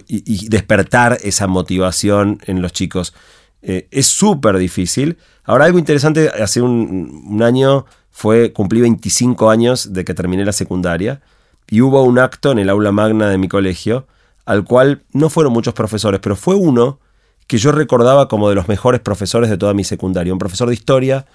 y, 0.07 0.49
despertar 0.49 1.17
esa 1.23 1.47
motivación 1.47 2.39
en 2.45 2.61
los 2.61 2.73
chicos. 2.73 3.13
Eh, 3.61 3.87
es 3.91 4.07
súper 4.07 4.57
difícil. 4.57 5.17
Ahora, 5.43 5.65
algo 5.65 5.79
interesante, 5.79 6.29
hace 6.29 6.61
un, 6.61 7.41
año 7.41 7.85
fue, 8.11 8.53
cumplí 8.53 8.81
25 8.81 9.49
años 9.49 9.93
de 9.93 10.05
que 10.05 10.13
terminé 10.13 10.45
la 10.45 10.51
secundaria 10.51 11.21
y 11.69 11.81
hubo 11.81 12.03
un 12.03 12.19
acto 12.19 12.51
en 12.51 12.59
el 12.59 12.69
aula 12.69 12.91
magna 12.91 13.29
de 13.29 13.37
mi 13.37 13.47
colegio 13.47 14.07
al 14.45 14.63
cual 14.63 15.03
no 15.11 15.29
fueron 15.29 15.51
muchos 15.51 15.73
profesores, 15.73 16.21
pero 16.21 16.37
fue 16.37 16.55
uno 16.55 16.99
que 17.47 17.57
yo 17.57 17.73
recordaba 17.73 18.29
como 18.29 18.47
de 18.47 18.55
los 18.55 18.69
mejores 18.69 19.01
profesores 19.01 19.49
de 19.49 19.57
toda 19.57 19.73
mi 19.73 19.83
secundaria, 19.83 20.31
un 20.31 20.39
profesor 20.39 20.69
de 20.69 20.73
historia 20.73 21.25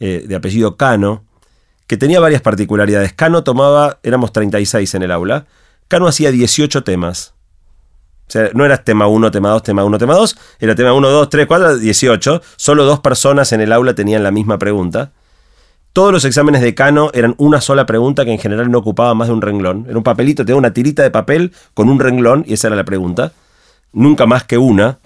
eh, 0.00 0.24
de 0.26 0.34
apellido 0.34 0.76
Cano, 0.76 1.24
que 1.86 1.96
tenía 1.96 2.18
varias 2.18 2.42
particularidades. 2.42 3.12
Cano 3.12 3.44
tomaba, 3.44 3.98
éramos 4.02 4.32
36 4.32 4.94
en 4.94 5.02
el 5.04 5.12
aula, 5.12 5.46
Cano 5.86 6.08
hacía 6.08 6.30
18 6.32 6.82
temas. 6.82 7.34
O 8.28 8.30
sea, 8.30 8.50
no 8.52 8.66
era 8.66 8.76
tema 8.76 9.06
1, 9.06 9.30
tema 9.30 9.48
2, 9.50 9.62
tema 9.62 9.84
1, 9.84 9.98
tema 9.98 10.14
2, 10.14 10.36
era 10.60 10.74
tema 10.74 10.92
1, 10.92 11.08
2, 11.08 11.28
3, 11.30 11.46
4, 11.46 11.78
18. 11.78 12.42
Solo 12.56 12.84
dos 12.84 13.00
personas 13.00 13.52
en 13.52 13.62
el 13.62 13.72
aula 13.72 13.94
tenían 13.94 14.22
la 14.22 14.30
misma 14.30 14.58
pregunta. 14.58 15.12
Todos 15.94 16.12
los 16.12 16.26
exámenes 16.26 16.60
de 16.60 16.74
Cano 16.74 17.10
eran 17.14 17.34
una 17.38 17.62
sola 17.62 17.86
pregunta 17.86 18.26
que 18.26 18.30
en 18.30 18.38
general 18.38 18.70
no 18.70 18.78
ocupaba 18.78 19.14
más 19.14 19.28
de 19.28 19.34
un 19.34 19.40
renglón. 19.40 19.86
Era 19.88 19.96
un 19.96 20.04
papelito, 20.04 20.44
tenía 20.44 20.58
una 20.58 20.74
tirita 20.74 21.02
de 21.02 21.10
papel 21.10 21.52
con 21.72 21.88
un 21.88 21.98
renglón 21.98 22.44
y 22.46 22.52
esa 22.52 22.68
era 22.68 22.76
la 22.76 22.84
pregunta. 22.84 23.32
Nunca 23.92 24.26
más 24.26 24.44
que 24.44 24.58
una. 24.58 24.98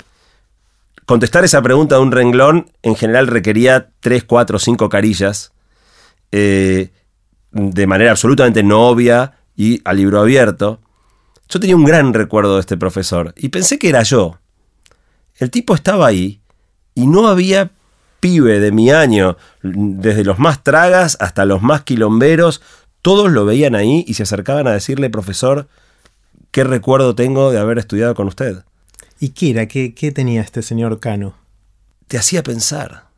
Contestar 1.07 1.45
esa 1.45 1.63
pregunta 1.63 1.95
de 1.95 2.03
un 2.03 2.11
renglón 2.11 2.73
en 2.83 2.97
general 2.97 3.29
requería 3.29 3.91
3, 4.01 4.25
4, 4.25 4.59
5 4.59 4.89
carillas. 4.89 5.53
Eh, 6.33 6.91
de 7.53 7.87
manera 7.87 8.11
absolutamente 8.11 8.65
no 8.65 8.89
obvia 8.89 9.35
y 9.57 9.81
a 9.85 9.93
libro 9.93 10.21
abierto. 10.21 10.81
Yo 11.53 11.61
tenía 11.61 11.77
un 11.77 11.85
gran 11.85 12.15
recuerdo 12.15 12.55
de 12.55 12.61
este 12.61 12.79
profesor 12.79 13.35
y 13.37 13.51
pensé 13.51 13.79
que 13.79 13.91
era 13.91 14.03
yo. 14.03 14.39
El 15.37 15.51
tipo 15.51 15.75
estaba 15.75 16.07
ahí 16.07 16.41
y 16.95 17.07
no 17.07 17.29
había 17.29 17.73
pibe 18.21 18.59
de 18.59 18.73
mi 18.73 18.91
año, 18.91 19.37
desde 19.63 20.25
los 20.25 20.39
más 20.39 20.65
tragas 20.65 21.19
hasta 21.21 21.45
los 21.45 21.61
más 21.61 21.83
quilomberos, 21.83 22.63
todos 23.03 23.31
lo 23.31 23.45
veían 23.45 23.75
ahí 23.75 24.03
y 24.09 24.15
se 24.15 24.23
acercaban 24.23 24.67
a 24.67 24.73
decirle, 24.73 25.11
profesor, 25.11 25.69
¿qué 26.53 26.65
recuerdo 26.65 27.15
tengo 27.15 27.53
de 27.53 27.59
haber 27.59 27.77
estudiado 27.77 28.15
con 28.15 28.29
usted? 28.29 28.65
¿Y 29.21 29.31
qué 29.31 29.51
era? 29.51 29.69
¿Qué, 29.69 29.93
qué 29.93 30.11
tenía 30.11 30.41
este 30.41 30.63
señor 30.63 31.01
Cano? 31.01 31.35
Te 32.09 32.17
hacía 32.17 32.43
pensar. 32.43 33.09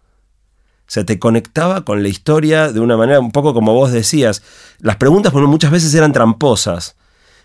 O 0.80 0.90
sea, 0.90 1.04
te 1.04 1.20
conectaba 1.20 1.84
con 1.84 2.02
la 2.02 2.08
historia 2.08 2.72
de 2.72 2.80
una 2.80 2.96
manera 2.96 3.20
un 3.20 3.30
poco 3.30 3.54
como 3.54 3.74
vos 3.74 3.92
decías. 3.92 4.42
Las 4.80 4.96
preguntas 4.96 5.32
muchas 5.32 5.70
veces 5.70 5.94
eran 5.94 6.12
tramposas. 6.12 6.96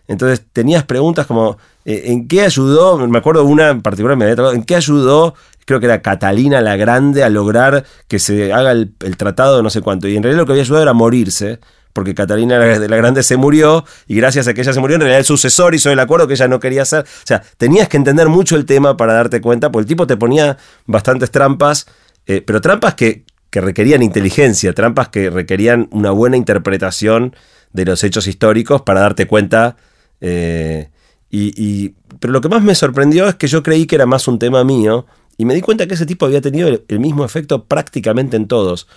Entonces 0.09 0.45
tenías 0.51 0.83
preguntas 0.83 1.25
como, 1.25 1.57
eh, 1.85 2.03
¿en 2.07 2.27
qué 2.27 2.41
ayudó? 2.41 3.07
Me 3.07 3.19
acuerdo 3.19 3.45
una 3.45 3.69
en 3.69 3.81
particular, 3.81 4.17
me 4.17 4.25
había 4.25 4.51
¿en 4.51 4.63
qué 4.63 4.75
ayudó 4.75 5.35
creo 5.69 5.79
que 5.79 5.85
era 5.85 6.01
Catalina 6.01 6.61
la 6.61 6.75
Grande, 6.77 7.23
a 7.23 7.29
lograr 7.29 7.85
que 8.07 8.17
se 8.17 8.51
haga 8.51 8.71
el, 8.71 8.91
tratado 9.17 9.57
de 9.57 9.61
no 9.61 9.69
sé 9.69 9.81
cuánto. 9.81 10.07
Y 10.07 10.17
en 10.17 10.23
realidad 10.23 10.41
lo 10.41 10.45
que 10.47 10.53
había 10.53 10.63
ayudado 10.63 10.81
era 10.81 10.93
morirse, 10.93 11.59
porque 11.93 12.15
Catalina 12.15 12.57
la, 12.57 12.97
Grande 12.97 13.21
se 13.21 13.37
murió, 13.37 13.85
y 14.07 14.15
gracias 14.15 14.47
a 14.47 14.55
que 14.55 14.61
ella 14.61 14.73
se 14.73 14.79
murió, 14.79 14.95
en 14.95 15.01
realidad 15.01 15.19
el 15.19 15.25
sucesor 15.25 15.75
hizo 15.75 15.91
el 15.91 15.99
acuerdo 15.99 16.27
que 16.27 16.33
ella 16.33 16.47
no 16.47 16.59
quería 16.59 16.81
hacer. 16.81 17.01
O 17.01 17.27
sea, 17.27 17.43
tenías 17.57 17.87
que 17.87 17.97
entender 17.97 18.29
mucho 18.29 18.55
el 18.55 18.65
tema 18.65 18.97
para 18.97 19.13
darte 19.13 19.41
cuenta, 19.41 19.71
porque 19.71 19.83
el 19.83 19.87
tipo 19.87 20.07
te 20.07 20.17
ponía 20.17 20.57
bastantes 20.87 21.29
trampas, 21.29 21.85
eh, 22.25 22.41
pero 22.41 22.61
trampas 22.61 22.95
que, 22.95 23.25
requerían 23.51 24.01
inteligencia, 24.01 24.73
trampas 24.73 25.09
que 25.09 25.29
requerían 25.29 25.87
una 25.91 26.09
buena 26.09 26.35
interpretación 26.35 27.35
de 27.73 27.85
los 27.85 28.03
hechos 28.03 28.25
históricos 28.25 28.81
para 28.81 29.01
darte 29.01 29.27
cuenta. 29.27 29.75
Eh, 30.21 30.89
y, 31.31 31.89
pero 32.19 32.33
lo 32.33 32.41
que 32.41 32.49
más 32.49 32.63
me 32.63 32.75
sorprendió 32.75 33.27
es 33.27 33.35
que 33.35 33.47
yo 33.47 33.61
creí 33.61 33.85
que 33.85 33.95
era 33.95 34.05
más 34.05 34.27
un 34.27 34.39
tema 34.39 34.63
mío, 34.63 35.05
y 35.37 35.45
me 35.45 35.53
di 35.53 35.61
cuenta 35.61 35.87
que 35.87 35.93
ese 35.93 36.05
tipo 36.05 36.25
había 36.25 36.41
tenido 36.41 36.67
el, 36.67 36.99
mismo 36.99 37.23
efecto 37.23 37.63
prácticamente 37.63 38.35
en 38.35 38.47
todos. 38.47 38.87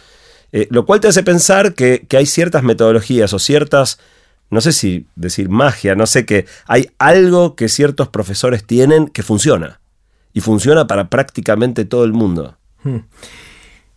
Eh, 0.51 0.67
lo 0.71 0.85
cual 0.85 1.01
te 1.01 1.09
hace 1.09 1.23
pensar 1.23 1.75
que, 1.75 2.07
hay 2.11 2.27
ciertas 2.27 2.65
metodologías 2.65 3.33
o 3.33 3.39
ciertas, 3.39 4.01
no 4.51 4.61
sé 4.61 4.73
si 4.73 5.07
decir 5.15 5.49
magia, 5.49 5.95
no 5.95 6.07
sé 6.07 6.27
que 6.27 6.47
hay 6.67 6.91
algo 6.99 7.55
que 7.55 7.69
ciertos 7.69 8.09
profesores 8.09 8.65
tienen 8.65 9.07
que 9.07 9.23
funciona. 9.23 9.81
Y 10.33 10.41
funciona 10.41 10.87
para 10.87 11.11
prácticamente 11.11 11.85
todo 11.85 12.05
el 12.05 12.13
mundo. 12.13 12.57
Hmm. 12.83 13.01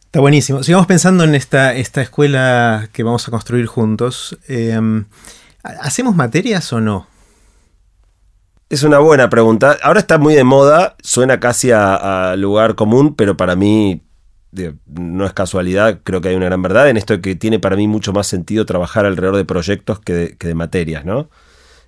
Está 0.03 0.19
buenísimo. 0.19 0.61
Sigamos 0.61 0.85
pensando 0.85 1.23
en 1.23 1.33
esta, 1.33 1.73
esta 1.73 2.01
escuela 2.01 2.89
que 2.93 3.03
vamos 3.03 3.27
a 3.27 3.31
construir 3.31 3.65
juntos. 3.65 4.37
Em, 4.47 5.05
¿Hacemos 5.63 6.15
materias 6.15 6.71
o 6.73 6.79
no? 6.79 7.07
Es 8.67 8.81
una 8.81 8.97
buena 8.97 9.29
pregunta. 9.29 9.77
Ahora 9.83 9.99
está 9.99 10.17
muy 10.17 10.33
de 10.33 10.43
moda, 10.43 10.95
suena 11.03 11.39
casi 11.39 11.69
a, 11.71 12.35
lugar 12.35 12.73
común, 12.73 13.15
pero 13.15 13.37
para 13.37 13.55
mí 13.55 14.01
no 14.87 15.25
es 15.25 15.33
casualidad, 15.33 15.99
creo 16.03 16.21
que 16.21 16.29
hay 16.29 16.35
una 16.35 16.45
gran 16.45 16.61
verdad 16.61 16.89
en 16.89 16.97
esto 16.97 17.19
que 17.21 17.35
tiene 17.35 17.59
para 17.59 17.75
mí 17.75 17.87
mucho 17.87 18.13
más 18.13 18.25
sentido 18.25 18.65
trabajar 18.65 19.05
alrededor 19.05 19.35
de 19.35 19.45
proyectos 19.45 19.99
que 19.99 20.35
de, 20.39 20.55
materias, 20.55 21.05
¿no? 21.05 21.29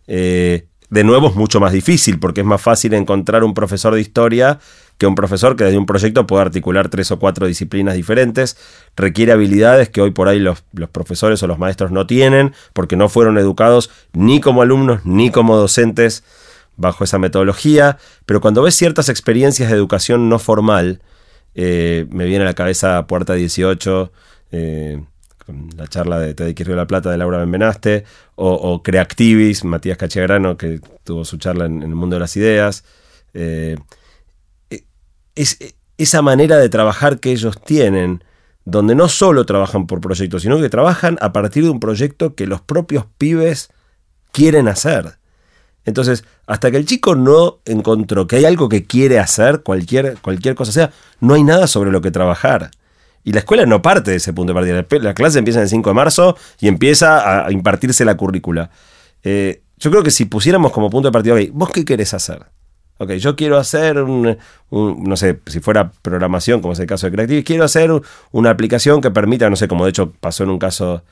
Eh, 0.05 0.67
de 0.89 1.03
nuevo 1.03 1.29
es 1.29 1.35
mucho 1.35 1.59
más 1.59 1.71
difícil 1.71 2.19
porque 2.19 2.41
es 2.41 2.47
más 2.47 2.61
fácil 2.61 2.93
encontrar 2.93 3.43
un 3.43 3.53
profesor 3.53 3.93
de 3.93 4.01
historia 4.01 4.59
que 4.97 5.07
un 5.07 5.15
profesor 5.15 5.55
que 5.55 5.63
desde 5.63 5.77
un 5.77 5.85
proyecto 5.85 6.27
puede 6.27 6.43
articular 6.43 6.89
tres 6.89 7.11
o 7.11 7.19
cuatro 7.19 7.47
disciplinas 7.47 7.95
diferentes, 7.95 8.57
requiere 8.95 9.31
habilidades 9.31 9.89
que 9.89 10.01
hoy 10.01 10.11
por 10.11 10.27
ahí 10.27 10.39
los, 10.39 10.63
los, 10.73 10.89
profesores 10.89 11.41
o 11.43 11.47
los 11.47 11.59
maestros 11.59 11.91
no 11.91 12.05
tienen 12.05 12.53
porque 12.73 12.95
no 12.95 13.09
fueron 13.09 13.37
educados 13.37 13.89
ni 14.13 14.41
como 14.41 14.61
alumnos 14.61 15.05
ni 15.05 15.31
como 15.31 15.57
docentes 15.57 16.23
bajo 16.77 17.03
esa 17.03 17.19
metodología, 17.19 17.97
pero 18.25 18.39
cuando 18.39 18.61
ves 18.61 18.75
ciertas 18.75 19.09
experiencias 19.09 19.69
de 19.69 19.75
educación 19.75 20.29
no 20.29 20.39
formal, 20.39 21.01
eh, 21.55 22.05
me 22.09 22.25
viene 22.25 22.43
a 22.43 22.47
la 22.47 22.53
cabeza 22.53 23.07
Puerta 23.07 23.33
18, 23.33 24.11
eh, 24.51 25.03
la 25.75 25.87
charla 25.87 26.19
de 26.19 26.33
Teddy 26.33 26.53
de 26.53 26.75
la 26.75 26.87
Plata 26.87 27.09
de 27.09 27.17
Laura 27.17 27.39
Benvenaste, 27.39 28.03
o, 28.35 28.83
Creactivis, 28.83 29.63
Matías 29.63 29.97
Cachiagrano, 29.97 30.57
que 30.57 30.79
tuvo 31.03 31.25
su 31.25 31.37
charla 31.37 31.65
en, 31.65 31.81
el 31.81 31.95
mundo 31.95 32.15
de 32.15 32.19
las 32.19 32.35
ideas. 32.37 32.83
Eh, 33.33 33.77
es, 35.35 35.57
esa 35.97 36.21
manera 36.21 36.57
de 36.57 36.69
trabajar 36.69 37.19
que 37.19 37.31
ellos 37.31 37.59
tienen, 37.63 38.23
donde 38.65 38.93
no 38.93 39.09
solo 39.09 39.45
trabajan 39.45 39.87
por 39.87 40.01
proyectos, 40.01 40.43
sino 40.43 40.59
que 40.59 40.69
trabajan 40.69 41.17
a 41.21 41.33
partir 41.33 41.63
de 41.63 41.69
un 41.69 41.79
proyecto 41.79 42.35
que 42.35 42.45
los 42.45 42.61
propios 42.61 43.05
pibes 43.17 43.69
quieren 44.31 44.67
hacer. 44.67 45.16
Entonces, 45.87 46.25
hasta 46.47 46.69
que 46.69 46.75
el 46.75 46.85
chico 46.85 47.15
no 47.15 47.59
encontró 47.63 48.27
que 48.27 48.35
hay 48.35 48.45
algo 48.45 48.67
que 48.67 48.83
quiere 48.83 49.19
hacer, 49.19 49.63
cualquier, 49.63 50.17
cualquier 50.21 50.53
cosa 50.53 50.73
sea, 50.73 50.91
no 51.21 51.33
hay 51.33 51.43
nada 51.43 51.65
sobre 51.65 51.91
lo 51.91 52.01
que 52.01 52.11
trabajar. 52.11 52.71
Y 53.23 53.31
la 53.31 53.39
escuela 53.39 53.65
no 53.65 53.81
parte 53.81 54.11
de 54.11 54.17
ese 54.17 54.33
punto 54.33 54.53
de 54.53 54.75
partida. 54.75 54.99
La 55.01 55.13
clase 55.13 55.39
empieza 55.39 55.61
el 55.61 55.69
5 55.69 55.89
de 55.89 55.93
marzo 55.93 56.37
y 56.59 56.67
empieza 56.67 57.45
a 57.45 57.51
impartirse 57.53 58.03
la 58.03 58.17
currícula. 58.17 58.69
Eh, 59.23 59.61
yo 59.77 59.89
creo 59.89 60.03
que 60.03 60.11
si 60.11 60.25
pusiéramos 60.25 60.73
como 60.73 60.89
punto 60.89 61.07
de 61.07 61.13
partida, 61.13 61.35
ok, 61.35 61.41
¿vos 61.53 61.69
qué 61.69 61.85
querés 61.85 62.13
hacer? 62.13 62.45
Ok, 62.97 63.11
yo 63.13 63.37
quiero 63.37 63.57
hacer 63.57 64.01
un, 64.01 64.37
no 64.69 65.15
sé, 65.15 65.39
si 65.45 65.61
fuera 65.61 65.93
programación, 66.01 66.59
como 66.59 66.73
es 66.73 66.79
el 66.79 66.87
caso 66.87 67.07
de 67.07 67.13
Creative, 67.13 67.43
quiero 67.45 67.63
hacer 67.63 67.91
una 68.31 68.49
aplicación 68.49 68.99
que 68.99 69.09
permita, 69.09 69.49
no 69.49 69.55
sé, 69.55 69.69
como 69.69 69.85
de 69.85 69.91
hecho 69.91 70.11
pasó 70.19 70.43
en 70.43 70.49
un 70.49 70.59
caso 70.59 71.03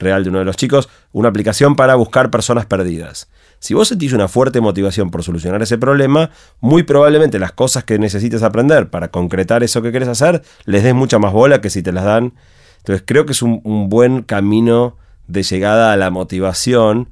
real 0.00 0.24
de 0.24 0.30
uno 0.30 0.40
de 0.40 0.44
los 0.44 0.56
chicos, 0.56 0.88
una 1.12 1.28
aplicación 1.28 1.76
para 1.76 1.94
buscar 1.94 2.30
personas 2.30 2.66
perdidas. 2.66 3.28
Si 3.64 3.72
vos 3.72 3.88
sentís 3.88 4.12
una 4.12 4.28
fuerte 4.28 4.60
motivación 4.60 5.10
por 5.10 5.22
solucionar 5.22 5.62
ese 5.62 5.78
problema, 5.78 6.28
muy 6.60 6.82
probablemente 6.82 7.38
las 7.38 7.52
cosas 7.52 7.82
que 7.82 7.98
necesites 7.98 8.42
aprender 8.42 8.90
para 8.90 9.08
concretar 9.08 9.62
eso 9.62 9.80
que 9.80 9.90
querés 9.90 10.08
hacer, 10.08 10.42
les 10.66 10.82
des 10.82 10.94
mucha 10.94 11.18
más 11.18 11.32
bola 11.32 11.62
que 11.62 11.70
si 11.70 11.82
te 11.82 11.90
las 11.90 12.04
dan. 12.04 12.34
Entonces 12.80 13.02
creo 13.06 13.24
que 13.24 13.32
es 13.32 13.40
un, 13.40 13.88
buen 13.88 14.20
camino 14.20 14.98
de 15.28 15.44
llegada 15.44 15.94
a 15.94 15.96
la 15.96 16.10
motivación 16.10 17.08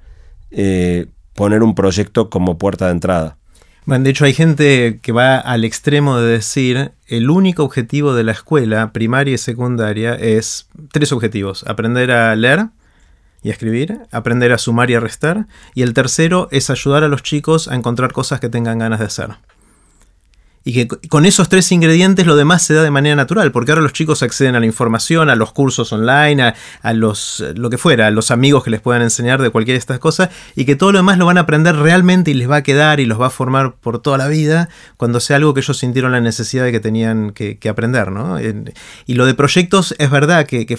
eh, 0.50 1.06
poner 1.32 1.62
un 1.62 1.74
proyecto 1.74 2.28
como 2.28 2.58
puerta 2.58 2.84
de 2.84 2.92
entrada. 2.92 3.38
Bueno, 3.86 4.04
de 4.04 4.10
hecho 4.10 4.26
hay 4.26 4.34
gente 4.34 5.00
que 5.00 5.12
va 5.12 5.38
al 5.38 5.64
extremo 5.64 6.18
de 6.18 6.32
decir 6.32 6.92
el 7.06 7.30
único 7.30 7.64
objetivo 7.64 8.12
de 8.12 8.24
la 8.24 8.32
escuela 8.32 8.92
primaria 8.92 9.32
y 9.32 9.38
secundaria 9.38 10.16
es 10.16 10.68
tres 10.92 11.12
objetivos. 11.12 11.64
Aprender 11.66 12.10
a 12.10 12.36
leer 12.36 12.66
y 13.42 13.50
a 13.50 13.52
escribir, 13.52 14.00
aprender 14.10 14.52
a 14.52 14.58
sumar 14.58 14.90
y 14.90 14.94
a 14.94 15.00
restar. 15.00 15.46
Y 15.74 15.82
el 15.82 15.94
tercero 15.94 16.48
es 16.50 16.70
ayudar 16.70 17.04
a 17.04 17.08
los 17.08 17.22
chicos 17.22 17.68
a 17.68 17.74
encontrar 17.74 18.12
cosas 18.12 18.40
que 18.40 18.48
tengan 18.48 18.78
ganas 18.78 19.00
de 19.00 19.06
hacer 19.06 19.30
y 20.64 20.72
que 20.72 20.88
con 21.08 21.26
esos 21.26 21.48
tres 21.48 21.70
ingredientes 21.72 22.26
lo 22.26 22.36
demás 22.36 22.62
se 22.62 22.74
da 22.74 22.82
de 22.82 22.90
manera 22.90 23.16
natural, 23.16 23.52
porque 23.52 23.72
ahora 23.72 23.82
los 23.82 23.92
chicos 23.92 24.22
acceden 24.22 24.54
a 24.54 24.60
la 24.60 24.66
información, 24.66 25.28
a 25.28 25.34
los 25.34 25.52
cursos 25.52 25.92
online, 25.92 26.54
a, 26.82 26.92
los 26.92 27.44
lo 27.56 27.70
que 27.70 27.78
fuera, 27.78 28.06
a 28.06 28.10
los 28.10 28.30
amigos 28.30 28.64
que 28.64 28.70
les 28.70 28.80
puedan 28.80 29.02
enseñar 29.02 29.42
de 29.42 29.50
cualquiera 29.50 29.76
de 29.76 29.80
estas 29.80 29.98
cosas, 29.98 30.30
y 30.54 30.64
que 30.64 30.76
todo 30.76 30.92
lo 30.92 30.98
demás 30.98 31.18
lo 31.18 31.26
van 31.26 31.38
a 31.38 31.42
aprender 31.42 31.76
realmente 31.76 32.30
y 32.30 32.34
les 32.34 32.48
va 32.48 32.56
a 32.56 32.62
quedar 32.62 33.00
y 33.00 33.06
los 33.06 33.20
va 33.20 33.26
a 33.26 33.30
formar 33.30 33.74
por 33.74 34.00
toda 34.00 34.18
la 34.18 34.28
vida 34.28 34.68
cuando 34.96 35.20
sea 35.20 35.36
algo 35.36 35.54
que 35.54 35.60
ellos 35.60 35.78
sintieron 35.78 36.12
la 36.12 36.20
necesidad 36.20 36.64
de 36.64 36.72
que 36.72 36.80
tenían 36.80 37.32
que, 37.32 37.58
aprender, 37.68 38.12
¿no? 38.12 38.38
Y 39.06 39.14
lo 39.14 39.24
de 39.24 39.34
proyectos 39.34 39.94
es 39.98 40.10
verdad 40.10 40.46
que, 40.46 40.66
que 40.66 40.76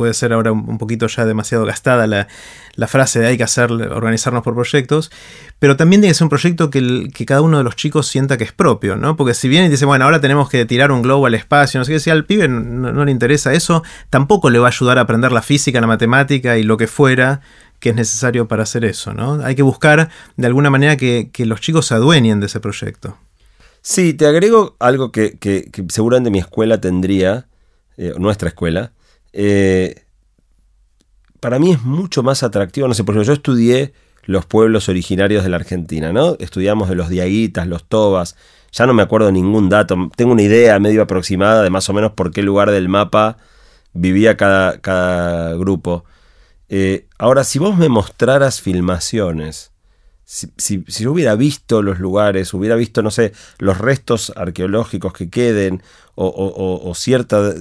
puede 0.00 0.14
ser 0.14 0.32
ahora 0.32 0.50
un 0.50 0.78
poquito 0.78 1.08
ya 1.08 1.26
demasiado 1.26 1.66
gastada 1.66 2.06
la, 2.06 2.26
frase 2.86 3.20
de 3.20 3.26
hay 3.26 3.36
que 3.36 3.42
hacer, 3.42 3.70
organizarnos 3.70 4.42
por 4.42 4.54
proyectos, 4.54 5.10
pero 5.58 5.76
también 5.76 6.00
tiene 6.00 6.12
que 6.12 6.14
ser 6.16 6.24
un 6.24 6.30
proyecto 6.30 6.70
que, 6.70 7.10
que, 7.12 7.26
cada 7.26 7.42
uno 7.42 7.58
de 7.58 7.64
los 7.64 7.76
chicos 7.76 8.06
sienta 8.06 8.38
que 8.38 8.44
es 8.44 8.52
propio, 8.52 8.96
¿no? 8.96 9.14
Porque 9.14 9.34
si 9.34 9.46
bien 9.50 9.70
dice, 9.70 9.84
bueno, 9.84 10.06
ahora 10.06 10.18
tenemos 10.18 10.48
que 10.48 10.64
tirar 10.64 10.90
un 10.90 11.02
globo 11.02 11.26
al 11.26 11.34
espacio, 11.34 11.78
no 11.78 11.84
sé 11.84 11.92
qué, 11.92 12.00
si 12.00 12.08
al 12.08 12.24
pibe 12.24 12.48
no, 12.48 13.04
le 13.04 13.10
interesa 13.10 13.52
eso, 13.52 13.82
tampoco 14.08 14.48
le 14.48 14.58
va 14.58 14.68
a 14.68 14.70
ayudar 14.70 14.96
a 14.96 15.02
aprender 15.02 15.32
la 15.32 15.42
física, 15.42 15.82
la 15.82 15.86
matemática 15.86 16.56
y 16.56 16.62
lo 16.62 16.78
que 16.78 16.86
fuera 16.86 17.42
que 17.78 17.90
es 17.90 17.94
necesario 17.94 18.48
para 18.48 18.62
hacer 18.62 18.86
eso, 18.86 19.12
¿no? 19.12 19.44
Hay 19.44 19.54
que 19.54 19.62
buscar 19.62 20.08
de 20.38 20.46
alguna 20.46 20.70
manera 20.70 20.96
que, 20.96 21.30
los 21.40 21.60
chicos 21.60 21.88
se 21.88 21.94
adueñen 21.94 22.40
de 22.40 22.46
ese 22.46 22.58
proyecto. 22.58 23.18
Sí, 23.82 24.14
te 24.14 24.26
agrego 24.26 24.76
algo 24.78 25.12
que, 25.12 25.36
seguramente 25.90 26.30
mi 26.30 26.38
escuela 26.38 26.80
tendría, 26.80 27.48
eh, 27.98 28.14
nuestra 28.16 28.48
escuela, 28.48 28.92
eh, 29.32 30.04
para 31.40 31.58
mí 31.58 31.72
es 31.72 31.82
mucho 31.82 32.22
más 32.22 32.42
atractivo. 32.42 32.86
No 32.86 32.94
sé, 32.94 33.04
por 33.04 33.14
ejemplo, 33.14 33.26
yo 33.26 33.32
estudié 33.32 33.92
los 34.24 34.46
pueblos 34.46 34.88
originarios 34.88 35.42
de 35.42 35.50
la 35.50 35.56
Argentina, 35.56 36.12
¿no? 36.12 36.36
Estudiamos 36.38 36.88
de 36.88 36.94
los 36.94 37.08
diaguitas, 37.08 37.66
los 37.66 37.84
tobas. 37.84 38.36
Ya 38.72 38.86
no 38.86 38.94
me 38.94 39.02
acuerdo 39.02 39.32
ningún 39.32 39.68
dato. 39.68 39.96
Tengo 40.14 40.32
una 40.32 40.42
idea 40.42 40.78
medio 40.78 41.02
aproximada 41.02 41.62
de 41.62 41.70
más 41.70 41.88
o 41.88 41.92
menos 41.92 42.12
por 42.12 42.30
qué 42.30 42.42
lugar 42.42 42.70
del 42.70 42.88
mapa 42.88 43.38
vivía 43.92 44.36
cada, 44.36 44.78
cada 44.80 45.54
grupo. 45.54 46.04
Eh, 46.68 47.06
ahora, 47.18 47.42
si 47.42 47.58
vos 47.58 47.76
me 47.76 47.88
mostraras 47.88 48.60
filmaciones, 48.60 49.72
si, 50.24 50.84
yo 50.86 51.10
hubiera 51.10 51.34
visto 51.34 51.82
los 51.82 51.98
lugares, 51.98 52.54
hubiera 52.54 52.76
visto, 52.76 53.02
no 53.02 53.10
sé, 53.10 53.32
los 53.58 53.78
restos 53.78 54.32
arqueológicos 54.36 55.12
que 55.12 55.28
queden, 55.28 55.82
o, 56.14 56.82
o 56.84 56.94
cierta 56.94 57.54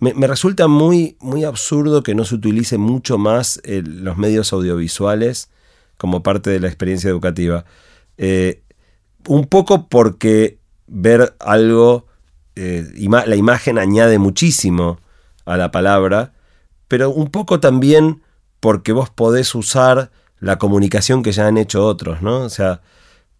me, 0.00 0.26
resulta 0.26 0.68
muy, 0.68 1.16
muy 1.20 1.44
absurdo 1.44 2.02
que 2.02 2.14
no 2.14 2.24
se 2.24 2.36
utilice 2.36 2.78
mucho 2.78 3.18
más 3.18 3.60
eh, 3.64 3.82
los 3.84 4.16
medios 4.16 4.52
audiovisuales 4.52 5.50
como 5.96 6.22
parte 6.22 6.50
de 6.50 6.60
la 6.60 6.68
experiencia 6.68 7.10
educativa. 7.10 7.64
Eh, 8.16 8.62
un 9.26 9.46
poco 9.46 9.88
porque 9.88 10.58
ver 10.86 11.34
algo, 11.40 12.06
eh, 12.54 12.86
la 12.96 13.36
imagen 13.36 13.78
añade 13.78 14.18
muchísimo 14.18 15.00
a 15.44 15.56
la 15.56 15.70
palabra, 15.70 16.32
pero 16.86 17.10
un 17.10 17.28
poco 17.30 17.60
también 17.60 18.22
porque 18.60 18.92
vos 18.92 19.10
podés 19.10 19.54
usar 19.54 20.10
la 20.40 20.58
comunicación 20.58 21.22
que 21.22 21.32
ya 21.32 21.46
han 21.48 21.58
hecho 21.58 21.84
otros, 21.84 22.22
¿no? 22.22 22.40
O 22.42 22.48
sea, 22.48 22.80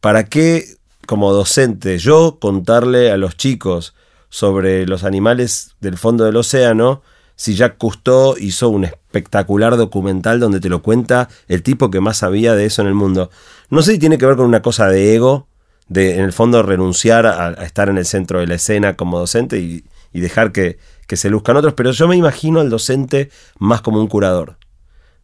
¿para 0.01 0.25
qué 0.25 0.77
como 1.07 1.33
docente 1.33 1.99
yo 1.99 2.39
contarle 2.41 3.11
a 3.11 3.17
los 3.17 3.37
chicos 3.37 3.95
sobre 4.29 4.87
los 4.87 5.05
animales 5.05 5.77
del 5.81 5.97
fondo 5.97 6.25
del 6.25 6.37
océano, 6.37 7.03
si 7.37 7.55
Jacques 7.55 7.79
Cousteau 7.79 8.37
hizo 8.39 8.69
un 8.69 8.85
espectacular 8.85 9.77
documental 9.77 10.41
donde 10.41 10.61
te 10.61 10.69
lo 10.69 10.83
cuenta 10.83 11.29
el 11.47 11.63
tipo 11.63 11.91
que 11.91 12.01
más 12.01 12.19
sabía 12.19 12.55
de 12.55 12.67
eso 12.67 12.83
en 12.83 12.89
el 12.89 12.95
mundo. 12.95 13.31
No 13.71 13.83
sé 13.83 13.93
si 13.93 13.99
tiene 13.99 14.19
que 14.19 14.27
ver 14.27 14.37
con 14.37 14.47
una 14.47 14.61
cosa 14.61 14.89
de 14.89 15.15
ego, 15.15 15.47
de 15.89 16.17
en 16.17 16.25
el 16.25 16.33
fondo 16.33 16.63
renunciar 16.63 17.27
a, 17.27 17.51
estar 17.65 17.89
en 17.89 17.97
el 17.97 18.07
centro 18.07 18.41
de 18.41 18.49
la 18.49 18.57
escena 18.57 18.97
como 18.97 19.19
docente 19.19 19.59
y, 19.59 19.85
dejar 20.13 20.51
que, 20.51 20.79
que, 21.07 21.17
se 21.17 21.31
luzcan 21.31 21.57
otros, 21.57 21.75
pero 21.75 21.93
yo 21.93 22.09
me 22.09 22.17
imagino 22.17 22.59
al 22.59 22.71
docente 22.71 23.31
más 23.61 23.83
como 23.83 24.01
un 24.01 24.09
curador, 24.09 24.57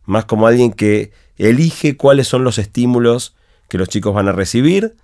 más 0.04 0.24
como 0.24 0.46
alguien 0.46 0.72
que 0.72 1.10
elige 1.36 1.96
cuáles 1.96 2.28
son 2.28 2.44
los 2.44 2.58
estímulos 2.58 3.34
que 3.68 3.76
los 3.76 3.88
chicos 3.88 4.14
van 4.14 4.28
a 4.28 4.32
recibir, 4.32 4.94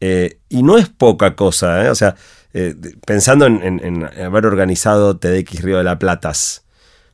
eh, 0.00 0.40
y 0.50 0.62
no 0.62 0.76
es 0.76 0.88
poca 0.88 1.36
cosa, 1.36 1.84
¿eh? 1.84 1.88
o 1.90 1.94
sea, 1.94 2.16
eh, 2.52 2.74
pensando 3.06 3.46
en, 3.46 4.04
haber 4.04 4.46
organizado 4.46 5.16
TDX 5.16 5.62
Río 5.62 5.78
de 5.78 5.84
la 5.84 5.98
Platas, 5.98 6.64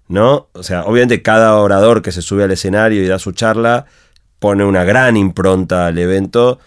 ¿no? 0.09 0.49
O 0.53 0.63
sea, 0.63 0.85
obviamente 0.85 1.23
cada 1.23 1.57
orador 1.57 2.01
que 2.01 2.13
se 2.13 2.23
sube 2.23 2.45
al 2.45 2.53
escenario 2.53 3.03
y 3.03 3.07
da 3.07 3.19
su 3.19 3.33
charla 3.33 3.87
pone 4.39 4.65
una 4.65 4.85
gran 4.85 5.17
impronta 5.17 5.87
al 5.87 5.99
evento, 5.99 6.59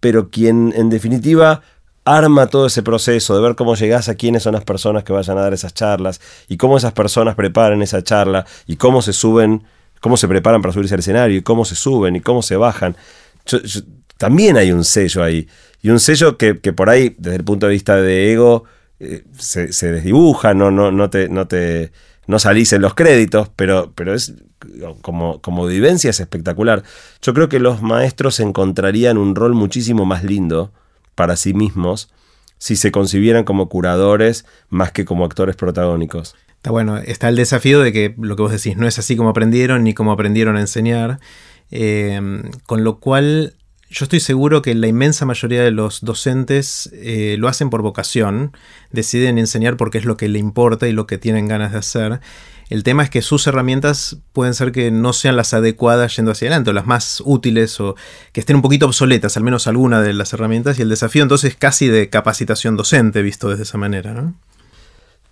pero 0.00 0.30
quien 0.30 0.72
en 0.76 0.90
definitiva 0.90 1.62
arma 2.04 2.46
todo 2.46 2.66
ese 2.66 2.82
proceso 2.82 3.34
de 3.34 3.42
ver 3.42 3.54
cómo 3.54 3.74
llegás 3.74 4.08
a 4.08 4.14
quiénes 4.14 4.42
son 4.42 4.54
las 4.54 4.64
personas 4.64 5.04
que 5.04 5.12
vayan 5.12 5.36
a 5.36 5.42
dar 5.42 5.52
esas 5.52 5.74
charlas 5.74 6.20
y 6.48 6.56
cómo 6.56 6.78
esas 6.78 6.92
personas 6.92 7.34
preparan 7.34 7.82
esa 7.82 8.02
charla 8.02 8.46
y 8.66 8.76
cómo 8.76 9.02
se 9.02 9.12
suben, 9.12 9.64
cómo 10.00 10.16
se 10.16 10.26
preparan 10.26 10.62
para 10.62 10.72
subirse 10.72 10.94
al 10.94 11.00
escenario 11.00 11.36
y 11.36 11.42
cómo 11.42 11.64
se 11.64 11.74
suben 11.74 12.16
y 12.16 12.20
cómo 12.20 12.42
se 12.42 12.56
bajan. 12.56 12.96
también 14.16 14.56
hay 14.56 14.72
un 14.72 14.84
sello 14.84 15.22
ahí. 15.22 15.48
Y 15.80 15.90
un 15.90 16.00
sello 16.00 16.36
que, 16.36 16.54
por 16.54 16.90
ahí, 16.90 17.14
desde 17.18 17.36
el 17.36 17.44
punto 17.44 17.66
de 17.66 17.72
vista 17.72 17.96
de 17.96 18.32
ego, 18.32 18.64
eh, 19.00 19.24
se, 19.38 19.92
desdibuja, 19.92 20.54
no, 20.54 20.70
no, 20.70 20.90
no, 20.90 21.08
te, 21.08 21.28
no, 21.28 21.46
te, 21.46 21.92
no 22.26 22.38
salís 22.38 22.72
en 22.72 22.82
los 22.82 22.94
créditos, 22.94 23.50
pero, 23.54 23.92
pero 23.94 24.14
es 24.14 24.34
como, 25.02 25.40
como 25.40 25.66
vivencia 25.66 26.10
es 26.10 26.20
espectacular. 26.20 26.82
Yo 27.22 27.32
creo 27.34 27.48
que 27.48 27.60
los 27.60 27.80
maestros 27.82 28.40
encontrarían 28.40 29.18
un 29.18 29.34
rol 29.34 29.54
muchísimo 29.54 30.04
más 30.04 30.24
lindo 30.24 30.72
para 31.14 31.36
sí 31.36 31.54
mismos 31.54 32.10
si 32.58 32.74
se 32.74 32.90
concibieran 32.90 33.44
como 33.44 33.68
curadores 33.68 34.44
más 34.68 34.92
que 34.92 35.04
como 35.04 35.24
actores 35.24 35.56
protagónicos. 35.56 36.34
Está 36.56 36.70
bueno, 36.70 36.98
está 36.98 37.28
el 37.28 37.36
desafío 37.36 37.80
de 37.80 37.92
que 37.92 38.14
lo 38.18 38.34
que 38.34 38.42
vos 38.42 38.50
decís 38.50 38.76
no 38.76 38.88
es 38.88 38.98
así 38.98 39.16
como 39.16 39.28
aprendieron 39.28 39.84
ni 39.84 39.94
como 39.94 40.10
aprendieron 40.10 40.56
a 40.56 40.60
enseñar, 40.60 41.20
eh, 41.70 42.20
con 42.66 42.82
lo 42.82 42.98
cual 42.98 43.54
yo 43.90 44.04
estoy 44.04 44.20
seguro 44.20 44.60
que 44.60 44.74
la 44.74 44.86
inmensa 44.86 45.24
mayoría 45.24 45.62
de 45.62 45.70
los 45.70 46.02
docentes 46.02 46.90
eh, 46.92 47.36
lo 47.38 47.48
hacen 47.48 47.70
por 47.70 47.82
vocación, 47.82 48.52
deciden 48.90 49.38
enseñar 49.38 49.76
porque 49.76 49.98
es 49.98 50.04
lo 50.04 50.16
que 50.16 50.28
le 50.28 50.38
importa 50.38 50.88
y 50.88 50.92
lo 50.92 51.06
que 51.06 51.16
tienen 51.16 51.48
ganas 51.48 51.72
de 51.72 51.78
hacer. 51.78 52.20
El 52.68 52.82
tema 52.82 53.02
es 53.02 53.08
que 53.08 53.22
sus 53.22 53.46
herramientas 53.46 54.18
pueden 54.34 54.52
ser 54.52 54.72
que 54.72 54.90
no 54.90 55.14
sean 55.14 55.36
las 55.36 55.54
adecuadas 55.54 56.14
yendo 56.16 56.32
hacia 56.32 56.48
adelante, 56.48 56.68
o 56.68 56.72
las 56.74 56.86
más 56.86 57.22
útiles, 57.24 57.80
o 57.80 57.96
que 58.32 58.40
estén 58.40 58.56
un 58.56 58.62
poquito 58.62 58.84
obsoletas, 58.84 59.38
al 59.38 59.42
menos 59.42 59.66
alguna 59.66 60.02
de 60.02 60.12
las 60.12 60.34
herramientas, 60.34 60.78
y 60.78 60.82
el 60.82 60.90
desafío 60.90 61.22
entonces 61.22 61.52
es 61.52 61.56
casi 61.56 61.88
de 61.88 62.10
capacitación 62.10 62.76
docente, 62.76 63.22
visto 63.22 63.48
desde 63.48 63.62
esa 63.62 63.78
manera. 63.78 64.12
¿no? 64.12 64.34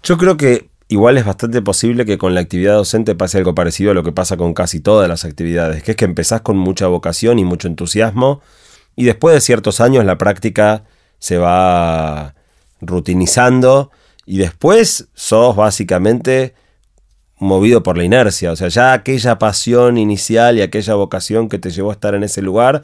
Yo 0.02 0.16
creo 0.16 0.38
que 0.38 0.70
igual 0.88 1.18
es 1.18 1.24
bastante 1.24 1.62
posible 1.62 2.04
que 2.04 2.18
con 2.18 2.34
la 2.34 2.40
actividad 2.40 2.74
docente 2.74 3.14
pase 3.14 3.38
algo 3.38 3.54
parecido 3.54 3.90
a 3.90 3.94
lo 3.94 4.02
que 4.02 4.12
pasa 4.12 4.36
con 4.36 4.54
casi 4.54 4.80
todas 4.80 5.08
las 5.08 5.24
actividades, 5.24 5.82
que 5.82 5.92
es 5.92 5.96
que 5.96 6.04
empezás 6.04 6.42
con 6.42 6.56
mucha 6.56 6.86
vocación 6.86 7.38
y 7.38 7.44
mucho 7.44 7.68
entusiasmo 7.68 8.40
y 8.94 9.04
después 9.04 9.34
de 9.34 9.40
ciertos 9.40 9.80
años 9.80 10.04
la 10.04 10.18
práctica 10.18 10.84
se 11.18 11.38
va 11.38 12.34
rutinizando 12.80 13.90
y 14.24 14.38
después 14.38 15.08
sos 15.14 15.56
básicamente 15.56 16.54
movido 17.38 17.82
por 17.82 17.98
la 17.98 18.04
inercia, 18.04 18.52
o 18.52 18.56
sea, 18.56 18.68
ya 18.68 18.92
aquella 18.92 19.38
pasión 19.38 19.98
inicial 19.98 20.56
y 20.56 20.62
aquella 20.62 20.94
vocación 20.94 21.48
que 21.48 21.58
te 21.58 21.70
llevó 21.70 21.90
a 21.90 21.94
estar 21.94 22.14
en 22.14 22.22
ese 22.22 22.40
lugar 22.42 22.82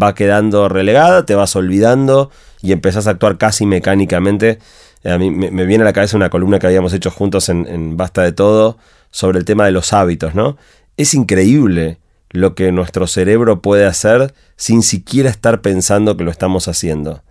va 0.00 0.14
quedando 0.14 0.68
relegada, 0.68 1.24
te 1.24 1.34
vas 1.34 1.54
olvidando 1.56 2.30
y 2.60 2.72
empezás 2.72 3.06
a 3.06 3.10
actuar 3.10 3.38
casi 3.38 3.64
mecánicamente 3.64 4.58
a 5.04 5.18
mí 5.18 5.30
me, 5.30 5.66
viene 5.66 5.82
a 5.82 5.84
la 5.84 5.92
cabeza 5.92 6.16
una 6.16 6.30
columna 6.30 6.58
que 6.58 6.66
habíamos 6.66 6.92
hecho 6.92 7.10
juntos 7.10 7.48
en, 7.48 7.96
Basta 7.96 8.22
de 8.22 8.32
Todo 8.32 8.78
sobre 9.10 9.38
el 9.38 9.44
tema 9.44 9.66
de 9.66 9.72
los 9.72 9.92
hábitos, 9.92 10.34
¿no? 10.34 10.56
Es 10.96 11.14
increíble 11.14 11.98
lo 12.30 12.54
que 12.54 12.72
nuestro 12.72 13.06
cerebro 13.06 13.60
puede 13.60 13.86
hacer 13.86 14.34
sin 14.56 14.82
siquiera 14.82 15.30
estar 15.30 15.60
pensando 15.60 16.16
que 16.16 16.24
lo 16.24 16.30
estamos 16.30 16.68
haciendo. 16.68 17.22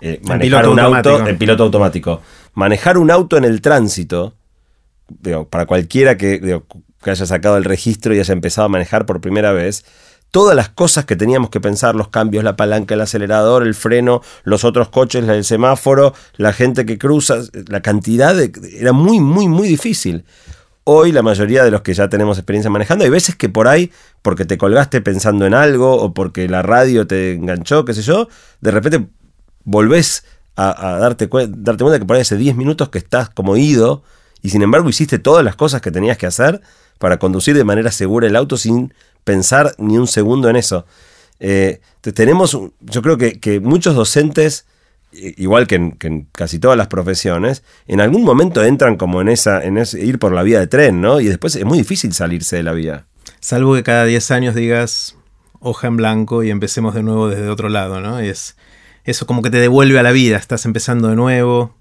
Eh, 0.00 0.20
manejar 0.22 0.68
un 0.68 0.78
auto 0.78 1.26
en 1.26 1.38
piloto 1.38 1.64
automático. 1.64 2.20
Manejar 2.52 2.98
un 2.98 3.10
auto 3.10 3.36
en 3.36 3.44
el 3.44 3.60
tránsito 3.60 4.34
para 5.50 5.66
cualquiera 5.66 6.16
que, 6.16 6.60
que 7.02 7.10
haya 7.10 7.26
sacado 7.26 7.56
el 7.56 7.64
registro 7.64 8.14
y 8.14 8.20
haya 8.20 8.32
empezado 8.32 8.66
a 8.66 8.68
manejar 8.68 9.06
por 9.06 9.20
primera 9.20 9.52
vez, 9.52 9.84
todas 10.34 10.56
las 10.56 10.68
cosas 10.68 11.04
que 11.04 11.14
teníamos 11.14 11.48
que 11.48 11.60
pensar, 11.60 11.94
los 11.94 12.08
cambios, 12.08 12.42
la 12.42 12.56
palanca, 12.56 12.94
el 12.96 13.00
acelerador, 13.00 13.62
el 13.62 13.72
freno, 13.72 14.20
los 14.42 14.64
otros 14.64 14.88
coches, 14.88 15.28
el 15.28 15.44
semáforo, 15.44 16.12
la 16.38 16.52
gente 16.52 16.84
que 16.84 16.98
cruza, 16.98 17.36
la 17.68 17.82
cantidad 17.82 18.34
de, 18.34 18.50
era 18.76 18.92
muy, 18.92 19.20
muy, 19.20 19.46
muy 19.46 19.68
difícil. 19.68 20.24
Hoy 20.82 21.12
la 21.12 21.22
mayoría 21.22 21.62
de 21.62 21.70
los 21.70 21.82
que 21.82 21.94
ya 21.94 22.08
tenemos 22.08 22.36
experiencia 22.36 22.68
manejando, 22.68 23.04
hay 23.04 23.10
veces 23.10 23.36
que 23.36 23.48
por 23.48 23.68
ahí, 23.68 23.92
porque 24.22 24.44
te 24.44 24.58
colgaste 24.58 25.00
pensando 25.00 25.46
en 25.46 25.54
algo 25.54 25.94
o 25.94 26.12
porque 26.12 26.48
la 26.48 26.62
radio 26.62 27.06
te 27.06 27.34
enganchó, 27.34 27.84
qué 27.84 27.94
sé 27.94 28.02
yo, 28.02 28.26
de 28.60 28.72
repente 28.72 29.06
volvés 29.62 30.24
a, 30.56 30.98
darte, 30.98 31.28
darte 31.28 31.84
cuenta 31.84 32.00
que 32.00 32.06
por 32.06 32.16
ahí 32.16 32.22
hace 32.22 32.36
10 32.36 32.56
minutos 32.56 32.88
que 32.88 32.98
estás 32.98 33.30
como 33.30 33.56
ido 33.56 34.02
y 34.42 34.50
sin 34.50 34.62
embargo 34.62 34.88
hiciste 34.88 35.20
todas 35.20 35.44
las 35.44 35.54
cosas 35.54 35.80
que 35.80 35.92
tenías 35.92 36.18
que 36.18 36.26
hacer 36.26 36.60
para 36.98 37.18
conducir 37.18 37.56
de 37.56 37.64
manera 37.64 37.90
segura 37.90 38.26
el 38.26 38.36
auto 38.36 38.56
sin 38.56 38.92
pensar 39.24 39.74
ni 39.78 39.98
un 39.98 40.06
segundo 40.06 40.48
en 40.48 40.56
eso. 40.56 40.86
Eh, 41.40 41.80
tenemos, 42.14 42.58
yo 42.80 43.02
creo 43.02 43.18
que, 43.18 43.60
muchos 43.60 43.94
docentes, 43.94 44.66
igual 45.12 45.66
que 45.66 45.76
en, 45.76 46.28
casi 46.32 46.58
todas 46.58 46.76
las 46.76 46.88
profesiones, 46.88 47.62
en 47.86 48.00
algún 48.00 48.24
momento 48.24 48.62
entran 48.64 48.96
como 48.96 49.20
en 49.20 49.28
esa, 49.28 49.64
en 49.64 49.78
ese, 49.78 50.00
ir 50.04 50.18
por 50.18 50.32
la 50.32 50.42
vía 50.42 50.60
de 50.60 50.66
tren, 50.66 51.00
¿no? 51.00 51.20
Y 51.20 51.26
después 51.26 51.56
es 51.56 51.64
muy 51.64 51.78
difícil 51.78 52.12
salirse 52.12 52.56
de 52.56 52.62
la 52.62 52.72
vía. 52.72 53.06
Salvo 53.40 53.74
que 53.74 53.82
cada 53.82 54.04
10 54.04 54.30
años 54.30 54.54
digas 54.54 55.16
hoja 55.60 55.86
en 55.86 55.96
blanco 55.96 56.42
y 56.42 56.50
empecemos 56.50 56.94
de 56.94 57.02
nuevo 57.02 57.28
desde 57.28 57.48
otro 57.48 57.68
lado, 57.68 58.00
¿no? 58.00 58.22
Y 58.22 58.28
es 58.28 58.56
eso 59.04 59.26
como 59.26 59.42
que 59.42 59.50
te 59.50 59.58
devuelve 59.58 59.98
a 59.98 60.02
la 60.02 60.12
vida, 60.12 60.36
estás 60.36 60.64
empezando 60.66 61.08
de 61.08 61.16
nuevo. 61.16 61.74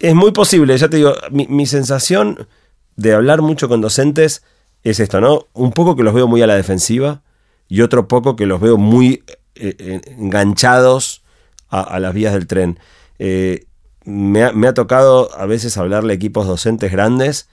Es 0.00 0.14
muy 0.14 0.32
posible, 0.32 0.76
ya 0.76 0.88
te 0.88 0.96
digo, 0.96 1.14
mi, 1.30 1.46
mi 1.46 1.66
sensación 1.66 2.48
de 2.96 3.14
hablar 3.14 3.42
mucho 3.42 3.68
con 3.68 3.80
docentes 3.80 4.42
es 4.82 5.00
esto, 5.00 5.20
¿no? 5.20 5.46
Un 5.54 5.72
poco 5.72 5.96
que 5.96 6.02
los 6.02 6.14
veo 6.14 6.28
muy 6.28 6.42
a 6.42 6.46
la 6.46 6.56
defensiva 6.56 7.22
y 7.68 7.80
otro 7.80 8.06
poco 8.06 8.36
que 8.36 8.46
los 8.46 8.60
veo 8.60 8.76
muy 8.76 9.24
eh, 9.54 9.74
eh, 9.78 10.00
enganchados 10.18 11.22
a, 11.68 11.98
las 11.98 12.14
vías 12.14 12.34
del 12.34 12.46
tren. 12.46 12.78
Eh, 13.18 13.66
me, 14.04 14.42
ha, 14.44 14.74
tocado 14.74 15.34
a 15.36 15.46
veces 15.46 15.76
hablarle 15.76 16.12
a 16.12 16.16
equipos 16.16 16.46
docentes 16.46 16.92
grandes 16.92 17.48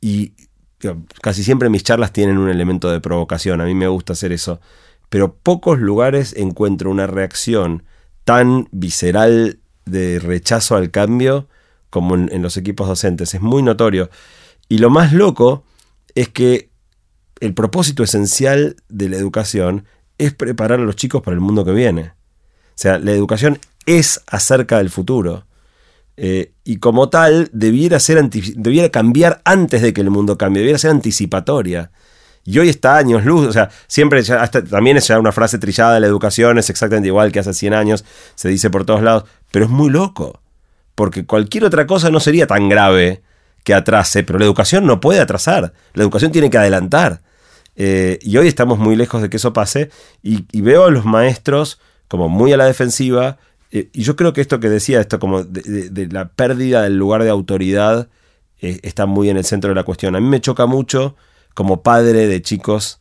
y 0.00 0.32
casi 1.20 1.44
siempre 1.44 1.68
mis 1.68 1.84
charlas 1.84 2.12
tienen 2.12 2.38
un 2.38 2.48
elemento 2.48 2.90
de 2.90 3.00
provocación, 3.00 3.60
a 3.60 3.66
mí 3.66 3.74
me 3.74 3.86
gusta 3.86 4.14
hacer 4.14 4.32
eso, 4.32 4.60
pero 5.10 5.34
pocos 5.36 5.78
lugares 5.78 6.34
encuentro 6.36 6.90
una 6.90 7.06
reacción 7.06 7.84
tan 8.24 8.66
visceral 8.72 9.60
de 9.84 10.18
rechazo 10.18 10.74
al 10.74 10.90
cambio 10.90 11.46
como 11.88 12.16
en 12.16 12.42
los 12.42 12.56
equipos 12.56 12.88
docentes, 12.88 13.34
es 13.34 13.42
muy 13.42 13.62
notorio. 13.62 14.10
Y 14.72 14.78
lo 14.78 14.88
más 14.88 15.12
loco 15.12 15.64
es 16.14 16.30
que 16.30 16.70
el 17.40 17.52
propósito 17.52 18.02
esencial 18.02 18.76
de 18.88 19.10
la 19.10 19.18
educación 19.18 19.84
es 20.16 20.32
preparar 20.32 20.80
a 20.80 20.82
los 20.82 20.96
chicos 20.96 21.20
para 21.20 21.34
el 21.34 21.42
mundo 21.42 21.62
que 21.62 21.72
viene. 21.72 22.14
O 22.68 22.76
sea, 22.76 22.98
la 22.98 23.12
educación 23.12 23.58
es 23.84 24.22
acerca 24.26 24.78
del 24.78 24.88
futuro. 24.88 25.44
Eh, 26.16 26.54
y 26.64 26.78
como 26.78 27.10
tal, 27.10 27.50
debiera, 27.52 28.00
ser 28.00 28.26
debiera 28.30 28.88
cambiar 28.88 29.42
antes 29.44 29.82
de 29.82 29.92
que 29.92 30.00
el 30.00 30.08
mundo 30.08 30.38
cambie, 30.38 30.60
debiera 30.60 30.78
ser 30.78 30.92
anticipatoria. 30.92 31.90
Y 32.42 32.58
hoy 32.58 32.70
está 32.70 32.96
años 32.96 33.26
luz, 33.26 33.46
o 33.46 33.52
sea, 33.52 33.68
siempre, 33.88 34.22
también 34.22 34.96
es 34.96 35.06
ya 35.06 35.18
una 35.18 35.32
frase 35.32 35.58
trillada, 35.58 36.00
la 36.00 36.06
educación 36.06 36.56
es 36.56 36.70
exactamente 36.70 37.08
igual 37.08 37.30
que 37.30 37.40
hace 37.40 37.52
100 37.52 37.74
años, 37.74 38.06
se 38.36 38.48
dice 38.48 38.70
por 38.70 38.86
todos 38.86 39.02
lados, 39.02 39.24
pero 39.50 39.66
es 39.66 39.70
muy 39.70 39.90
loco, 39.90 40.40
porque 40.94 41.26
cualquier 41.26 41.66
otra 41.66 41.86
cosa 41.86 42.08
no 42.08 42.20
sería 42.20 42.46
tan 42.46 42.70
grave 42.70 43.22
que 43.64 43.74
atrase, 43.74 44.24
pero 44.24 44.38
la 44.38 44.44
educación 44.44 44.86
no 44.86 45.00
puede 45.00 45.20
atrasar, 45.20 45.72
la 45.94 46.02
educación 46.02 46.32
tiene 46.32 46.50
que 46.50 46.58
adelantar. 46.58 47.22
Eh, 47.76 48.18
y 48.22 48.36
hoy 48.36 48.48
estamos 48.48 48.78
muy 48.78 48.96
lejos 48.96 49.22
de 49.22 49.30
que 49.30 49.38
eso 49.38 49.52
pase 49.52 49.90
y, 50.22 50.44
veo 50.60 50.84
a 50.84 50.90
los 50.90 51.04
maestros 51.04 51.80
como 52.08 52.28
muy 52.28 52.52
a 52.52 52.56
la 52.56 52.66
defensiva. 52.66 53.38
Eh, 53.70 53.88
y 53.92 54.02
yo 54.02 54.16
creo 54.16 54.32
que 54.32 54.40
esto 54.40 54.60
que 54.60 54.68
decía, 54.68 55.00
esto 55.00 55.18
como 55.18 55.44
de, 55.44 56.08
la 56.10 56.28
pérdida 56.28 56.82
del 56.82 56.98
lugar 56.98 57.22
de 57.22 57.30
autoridad, 57.30 58.08
eh, 58.60 58.80
está 58.82 59.06
muy 59.06 59.30
en 59.30 59.36
el 59.36 59.44
centro 59.44 59.70
de 59.70 59.74
la 59.74 59.84
cuestión. 59.84 60.14
A 60.16 60.20
mí 60.20 60.28
me 60.28 60.40
choca 60.40 60.66
mucho 60.66 61.16
como 61.54 61.82
padre 61.82 62.26
de 62.26 62.42
chicos 62.42 62.98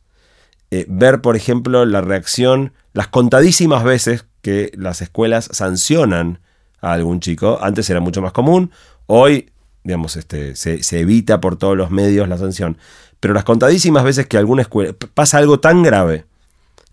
ver, 0.88 1.19
por 1.19 1.36
ejemplo, 1.36 1.86
la 1.86 2.00
reacción, 2.00 2.71
las 2.93 3.10
contadísimas 3.10 3.84
veces 3.84 4.26
que 4.41 4.71
las 4.76 5.02
escuelas 5.02 5.50
sancionan 5.52 6.39
a 6.80 6.93
algún 6.93 7.19
chico. 7.19 7.60
Antes 7.62 7.89
era 7.89 8.00
mucho 8.00 8.21
más 8.21 8.32
común, 8.32 8.71
hoy 9.06 9.52
digamos, 9.84 10.15
este, 10.15 10.56
se, 10.56 11.00
evita 11.00 11.41
por 11.41 11.58
todos 11.58 11.76
los 11.76 11.91
medios 11.91 12.28
la 12.28 12.38
sanción. 12.38 12.78
Pero 13.20 13.34
las 13.34 13.44
contadísimas 13.44 14.04
veces 14.04 14.28
que 14.28 14.38
alguna 14.38 14.63
escuela 14.63 14.94
pasa 15.13 15.38
algo 15.38 15.60
tan 15.60 15.84
grave 15.84 16.26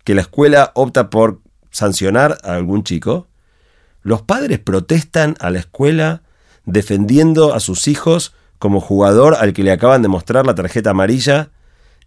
que 0.03 0.15
la 0.15 0.21
escuela 0.21 0.71
opta 0.75 1.09
por 1.09 1.39
sancionar 1.71 2.37
a 2.43 2.55
algún 2.55 2.83
chico, 2.83 3.27
los 4.01 4.21
padres 4.21 4.59
protestan 4.59 5.35
a 5.39 5.49
la 5.49 5.59
escuela 5.59 6.23
defendiendo 6.65 7.53
a 7.53 7.59
sus 7.59 7.87
hijos 7.87 8.33
como 8.57 8.81
jugador 8.81 9.35
al 9.39 9.53
que 9.53 9.63
le 9.63 9.71
acaban 9.71 10.01
de 10.01 10.07
mostrar 10.07 10.45
la 10.45 10.55
tarjeta 10.55 10.91
amarilla. 10.91 11.49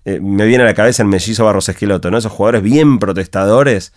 Eh, 0.04 0.20
me 0.20 0.46
viene 0.46 0.64
a 0.64 0.66
la 0.66 0.74
cabeza 0.74 1.02
el 1.02 1.08
mellizo 1.08 1.44
Barros 1.44 1.68
Esqueloto, 1.68 2.10
¿no? 2.10 2.18
Esos 2.18 2.32
jugadores 2.32 2.62
bien 2.62 2.98
protestadores. 2.98 3.92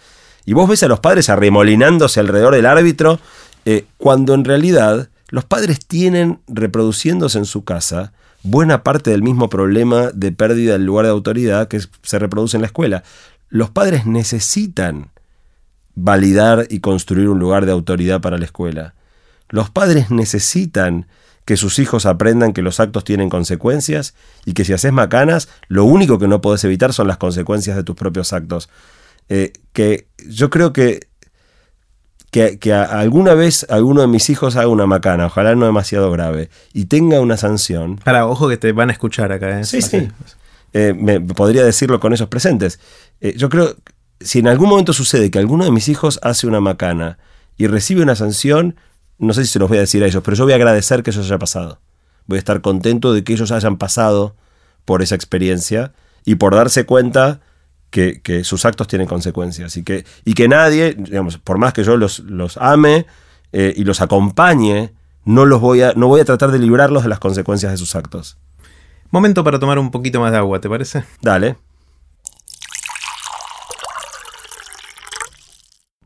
Y 0.45 0.53
vos 0.53 0.69
ves 0.69 0.83
a 0.83 0.87
los 0.87 0.99
padres 0.99 1.29
arremolinándose 1.29 2.19
alrededor 2.19 2.53
del 2.55 2.67
árbitro, 2.67 3.19
eh, 3.65 3.85
cuando 3.97 4.33
en 4.35 4.45
realidad 4.45 5.09
los 5.29 5.45
padres 5.45 5.85
tienen 5.85 6.39
reproduciéndose 6.47 7.37
en 7.37 7.45
su 7.45 7.63
casa 7.63 8.13
buena 8.43 8.83
parte 8.83 9.09
del 9.09 9.23
mismo 9.23 9.49
problema 9.49 10.11
de 10.13 10.31
pérdida 10.31 10.73
del 10.73 10.85
lugar 10.85 11.05
de 11.05 11.11
autoridad 11.11 11.67
que 11.67 11.81
se 12.03 12.19
reproduce 12.19 12.57
en 12.57 12.61
la 12.61 12.67
escuela. 12.67 13.03
Los 13.49 13.71
padres 13.71 14.05
necesitan 14.05 15.09
validar 15.95 16.67
y 16.69 16.79
construir 16.79 17.29
un 17.29 17.39
lugar 17.39 17.65
de 17.65 17.71
autoridad 17.71 18.21
para 18.21 18.37
la 18.37 18.45
escuela. 18.45 18.93
Los 19.49 19.69
padres 19.69 20.11
necesitan 20.11 21.07
que 21.45 21.57
sus 21.57 21.79
hijos 21.79 22.05
aprendan 22.05 22.53
que 22.53 22.61
los 22.61 22.79
actos 22.79 23.03
tienen 23.03 23.29
consecuencias 23.29 24.15
y 24.45 24.53
que 24.53 24.65
si 24.65 24.73
haces 24.73 24.91
macanas, 24.91 25.47
lo 25.67 25.85
único 25.85 26.19
que 26.19 26.27
no 26.27 26.41
puedes 26.41 26.63
evitar 26.63 26.91
son 26.93 27.07
las 27.07 27.17
consecuencias 27.17 27.75
de 27.75 27.83
tus 27.83 27.95
propios 27.95 28.33
actos. 28.33 28.69
Eh, 29.29 29.53
que 29.73 30.07
yo 30.27 30.49
creo 30.49 30.71
que 30.71 31.07
que, 32.35 32.73
alguna 32.73 33.33
vez 33.33 33.65
alguno 33.69 34.01
de 34.01 34.07
mis 34.07 34.29
hijos 34.29 34.57
haga 34.57 34.67
una 34.67 34.85
macana, 34.85 35.27
ojalá 35.27 35.55
no 35.55 35.65
demasiado 35.65 36.11
grave, 36.11 36.49
y 36.73 36.85
tenga 36.85 37.21
una 37.21 37.37
sanción. 37.37 37.95
Para, 38.03 38.27
ojo 38.27 38.49
que 38.49 38.57
te 38.57 38.73
van 38.73 38.89
a 38.89 38.91
escuchar 38.91 39.31
acá. 39.31 39.61
¿eh? 39.61 39.63
Sí, 39.63 39.81
sí. 39.81 40.09
Eh, 40.73 40.93
me 40.93 41.21
podría 41.21 41.63
decirlo 41.63 42.01
con 42.01 42.11
esos 42.11 42.27
presentes. 42.27 42.81
Eh, 43.21 43.35
yo 43.37 43.47
creo, 43.47 43.77
si 44.19 44.39
en 44.39 44.49
algún 44.49 44.67
momento 44.67 44.91
sucede 44.91 45.31
que 45.31 45.39
alguno 45.39 45.63
de 45.63 45.71
mis 45.71 45.87
hijos 45.87 46.19
hace 46.23 46.47
una 46.47 46.59
macana 46.59 47.17
y 47.55 47.67
recibe 47.67 48.03
una 48.03 48.15
sanción, 48.15 48.75
no 49.17 49.33
sé 49.33 49.45
si 49.45 49.53
se 49.53 49.59
los 49.59 49.69
voy 49.69 49.77
a 49.77 49.81
decir 49.81 50.03
a 50.03 50.07
ellos, 50.07 50.21
pero 50.21 50.35
yo 50.35 50.43
voy 50.43 50.51
a 50.51 50.57
agradecer 50.57 51.03
que 51.03 51.11
eso 51.11 51.21
haya 51.21 51.39
pasado. 51.39 51.79
Voy 52.25 52.35
a 52.35 52.39
estar 52.39 52.59
contento 52.59 53.13
de 53.13 53.23
que 53.23 53.31
ellos 53.31 53.51
hayan 53.51 53.77
pasado 53.77 54.35
por 54.83 55.01
esa 55.01 55.15
experiencia 55.15 55.93
y 56.25 56.35
por 56.35 56.53
darse 56.53 56.85
cuenta 56.85 57.39
que, 57.95 58.43
sus 58.43 58.65
actos 58.65 58.87
tienen 58.87 59.07
consecuencias 59.07 59.77
y 59.77 59.83
que, 59.83 60.05
y 60.25 60.33
que 60.33 60.47
nadie, 60.47 60.95
digamos, 60.97 61.37
por 61.37 61.57
más 61.57 61.73
que 61.73 61.83
yo 61.83 61.95
los, 61.95 62.19
los 62.19 62.57
ame 62.57 63.05
eh, 63.53 63.73
y 63.75 63.85
los 63.85 64.01
acompañe, 64.01 64.93
no, 65.23 65.45
los 65.45 65.61
voy 65.61 65.81
a, 65.81 65.93
no 65.95 66.07
voy 66.07 66.21
a 66.21 66.25
tratar 66.25 66.51
de 66.51 66.59
librarlos 66.59 67.03
de 67.03 67.09
las 67.09 67.19
consecuencias 67.19 67.71
de 67.71 67.77
sus 67.77 67.95
actos. 67.95 68.37
Momento 69.11 69.43
para 69.43 69.59
tomar 69.59 69.79
un 69.79 69.91
poquito 69.91 70.19
más 70.19 70.31
de 70.31 70.37
agua, 70.37 70.59
¿te 70.59 70.69
parece? 70.69 71.05
Dale. 71.21 71.55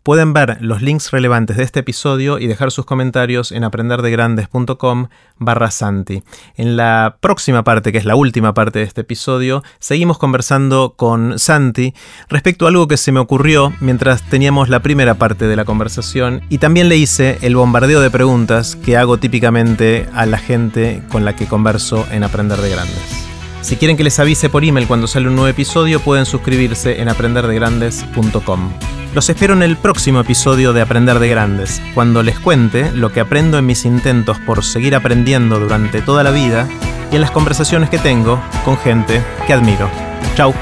Pueden 0.10 0.34
ver 0.34 0.58
los 0.60 0.82
links 0.82 1.12
relevantes 1.12 1.56
de 1.56 1.62
este 1.62 1.82
episodio 1.82 2.40
y 2.40 2.48
dejar 2.48 2.72
sus 2.72 2.84
comentarios 2.84 3.52
en 3.52 3.64
aprenderdegrandes.com 3.64 5.10
barra 5.38 5.70
Santi. 5.70 6.24
En 6.58 6.78
la 6.78 7.18
próxima 7.20 7.64
parte, 7.64 7.92
que 7.92 8.00
es 8.00 8.06
la 8.06 8.16
última 8.16 8.56
parte 8.56 8.80
de 8.80 8.86
este 8.86 9.02
episodio, 9.02 9.62
seguimos 9.78 10.18
conversando 10.18 10.96
con 10.98 11.38
Santi 11.38 11.94
respecto 12.28 12.66
a 12.66 12.70
algo 12.70 12.88
que 12.88 12.98
se 12.98 13.12
me 13.12 13.20
ocurrió 13.20 13.72
mientras 13.82 14.28
teníamos 14.28 14.68
la 14.68 14.80
primera 14.80 15.14
parte 15.14 15.46
de 15.46 15.56
la 15.56 15.64
conversación 15.64 16.42
y 16.50 16.58
también 16.58 16.90
le 16.90 16.98
hice 16.98 17.38
el 17.44 17.56
bombardeo 17.56 18.02
de 18.02 18.10
preguntas 18.10 18.76
que 18.78 18.98
hago 18.98 19.20
típicamente 19.20 20.10
a 20.16 20.26
la 20.26 20.40
gente 20.40 21.04
con 21.12 21.24
la 21.24 21.36
que 21.36 21.46
converso 21.46 22.08
en 22.10 22.24
Aprender 22.24 22.58
de 22.58 22.72
Grandes. 22.72 23.28
Si 23.62 23.76
quieren 23.76 23.96
que 23.96 24.04
les 24.04 24.18
avise 24.18 24.50
por 24.50 24.64
email 24.64 24.88
cuando 24.88 25.06
sale 25.06 25.28
un 25.28 25.36
nuevo 25.36 25.50
episodio, 25.50 26.00
pueden 26.00 26.26
suscribirse 26.26 27.00
en 27.00 27.10
aprenderdegrandes.com. 27.10 28.72
Los 29.14 29.28
espero 29.28 29.54
en 29.54 29.64
el 29.64 29.76
próximo 29.76 30.20
episodio 30.20 30.72
de 30.72 30.82
Aprender 30.82 31.18
de 31.18 31.30
Grandes, 31.30 31.82
cuando 31.96 32.22
les 32.22 32.40
cuente 32.40 32.92
lo 32.92 33.12
que 33.12 33.20
aprendo 33.20 33.58
en 33.58 33.66
mis 33.66 33.86
intentos 33.86 34.38
por 34.40 34.64
seguir 34.64 34.94
aprendiendo 34.94 35.60
durante 35.60 36.02
toda 36.02 36.24
la 36.24 36.30
vida 36.30 36.68
y 37.12 37.16
en 37.16 37.22
las 37.22 37.32
conversaciones 37.32 37.90
que 37.90 37.98
tengo 37.98 38.40
con 38.64 38.78
gente 38.78 39.24
que 39.48 39.54
admiro. 39.54 39.90
Chao. 40.36 40.54